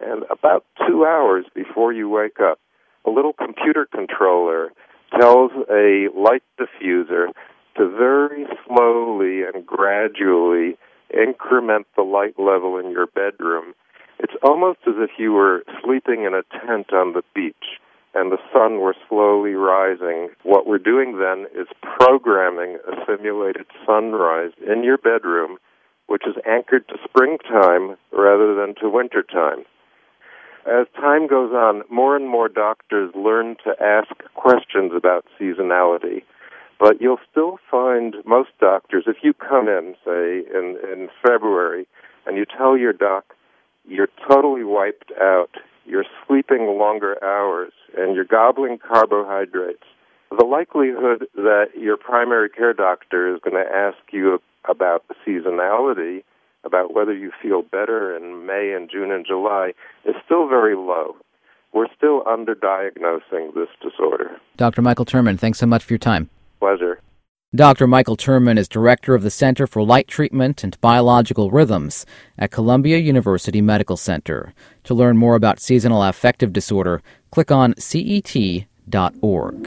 And 0.00 0.24
about 0.30 0.64
two 0.86 1.04
hours 1.04 1.44
before 1.54 1.92
you 1.92 2.08
wake 2.08 2.40
up, 2.40 2.58
a 3.04 3.10
little 3.10 3.32
computer 3.32 3.86
controller 3.86 4.72
tells 5.20 5.52
a 5.70 6.08
light 6.16 6.42
diffuser 6.58 7.28
to 7.76 7.88
very 7.88 8.46
slowly 8.66 9.42
and 9.42 9.64
gradually 9.64 10.76
increment 11.14 11.86
the 11.96 12.02
light 12.02 12.38
level 12.38 12.78
in 12.78 12.90
your 12.90 13.06
bedroom 13.06 13.74
it's 14.22 14.34
almost 14.42 14.78
as 14.86 14.94
if 14.98 15.10
you 15.18 15.32
were 15.32 15.64
sleeping 15.84 16.24
in 16.24 16.32
a 16.32 16.42
tent 16.64 16.92
on 16.92 17.12
the 17.12 17.22
beach 17.34 17.80
and 18.14 18.30
the 18.30 18.38
sun 18.52 18.80
were 18.80 18.94
slowly 19.08 19.54
rising. 19.54 20.28
What 20.42 20.66
we're 20.66 20.78
doing 20.78 21.18
then 21.18 21.46
is 21.54 21.68
programming 21.98 22.78
a 22.86 22.96
simulated 23.06 23.66
sunrise 23.86 24.52
in 24.66 24.84
your 24.84 24.98
bedroom, 24.98 25.56
which 26.06 26.22
is 26.26 26.36
anchored 26.46 26.86
to 26.88 26.96
springtime 27.04 27.96
rather 28.12 28.54
than 28.54 28.74
to 28.80 28.90
wintertime. 28.90 29.64
As 30.66 30.86
time 30.94 31.26
goes 31.26 31.52
on, 31.52 31.82
more 31.90 32.14
and 32.14 32.28
more 32.28 32.48
doctors 32.48 33.10
learn 33.16 33.56
to 33.64 33.74
ask 33.82 34.10
questions 34.34 34.92
about 34.94 35.24
seasonality. 35.40 36.22
But 36.78 37.00
you'll 37.00 37.20
still 37.30 37.58
find 37.70 38.16
most 38.24 38.50
doctors, 38.60 39.04
if 39.06 39.16
you 39.22 39.32
come 39.34 39.68
in, 39.68 39.94
say, 40.04 40.42
in, 40.54 40.76
in 40.92 41.08
February, 41.22 41.86
and 42.26 42.36
you 42.36 42.44
tell 42.44 42.76
your 42.76 42.92
doc, 42.92 43.34
you're 43.86 44.08
totally 44.28 44.64
wiped 44.64 45.12
out. 45.20 45.50
You're 45.84 46.04
sleeping 46.26 46.78
longer 46.78 47.22
hours 47.24 47.72
and 47.96 48.14
you're 48.14 48.24
gobbling 48.24 48.78
carbohydrates. 48.78 49.84
The 50.30 50.44
likelihood 50.44 51.26
that 51.34 51.66
your 51.78 51.96
primary 51.96 52.48
care 52.48 52.72
doctor 52.72 53.34
is 53.34 53.40
going 53.42 53.62
to 53.62 53.70
ask 53.70 53.98
you 54.12 54.40
about 54.68 55.04
the 55.08 55.14
seasonality, 55.26 56.22
about 56.64 56.94
whether 56.94 57.14
you 57.14 57.32
feel 57.42 57.62
better 57.62 58.16
in 58.16 58.46
May 58.46 58.72
and 58.74 58.90
June 58.90 59.10
and 59.10 59.26
July, 59.26 59.72
is 60.04 60.14
still 60.24 60.48
very 60.48 60.76
low. 60.76 61.16
We're 61.72 61.88
still 61.96 62.22
underdiagnosing 62.24 63.54
this 63.54 63.68
disorder. 63.82 64.36
Dr. 64.56 64.82
Michael 64.82 65.04
Terman, 65.04 65.38
thanks 65.38 65.58
so 65.58 65.66
much 65.66 65.84
for 65.84 65.92
your 65.92 65.98
time. 65.98 66.30
Pleasure. 66.60 67.00
Dr. 67.54 67.86
Michael 67.86 68.16
Terman 68.16 68.56
is 68.56 68.66
director 68.66 69.14
of 69.14 69.22
the 69.22 69.30
Center 69.30 69.66
for 69.66 69.82
Light 69.82 70.08
Treatment 70.08 70.64
and 70.64 70.80
Biological 70.80 71.50
Rhythms 71.50 72.06
at 72.38 72.50
Columbia 72.50 72.96
University 72.96 73.60
Medical 73.60 73.98
Center. 73.98 74.54
To 74.84 74.94
learn 74.94 75.18
more 75.18 75.34
about 75.34 75.60
seasonal 75.60 76.02
affective 76.02 76.54
disorder, 76.54 77.02
click 77.30 77.50
on 77.50 77.74
cet.org. 77.76 79.66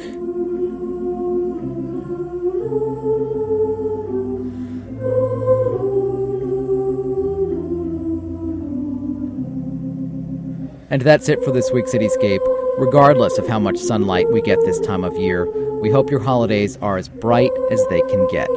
And 10.90 11.02
that's 11.04 11.30
it 11.30 11.44
for 11.44 11.52
this 11.52 11.72
week's 11.72 11.94
Cityscape. 11.94 12.40
Regardless 12.80 13.38
of 13.38 13.48
how 13.48 13.60
much 13.60 13.78
sunlight 13.78 14.32
we 14.32 14.42
get 14.42 14.60
this 14.62 14.80
time 14.80 15.04
of 15.04 15.16
year, 15.18 15.46
we 15.82 15.92
hope 15.92 16.10
your 16.10 16.20
holidays 16.20 16.78
are 16.82 16.98
as 16.98 17.10
bright 17.10 17.52
as 17.72 17.86
they 17.90 18.02
can 18.02 18.28
get. 18.28 18.50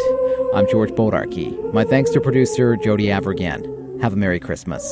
I'm 0.55 0.69
George 0.69 0.91
Bodarky. 0.91 1.73
My 1.73 1.85
thanks 1.85 2.11
to 2.11 2.21
producer 2.21 2.77
Jody 2.77 3.07
Avirgan. 3.07 4.01
Have 4.01 4.13
a 4.13 4.17
Merry 4.17 4.41
Christmas. 4.41 4.85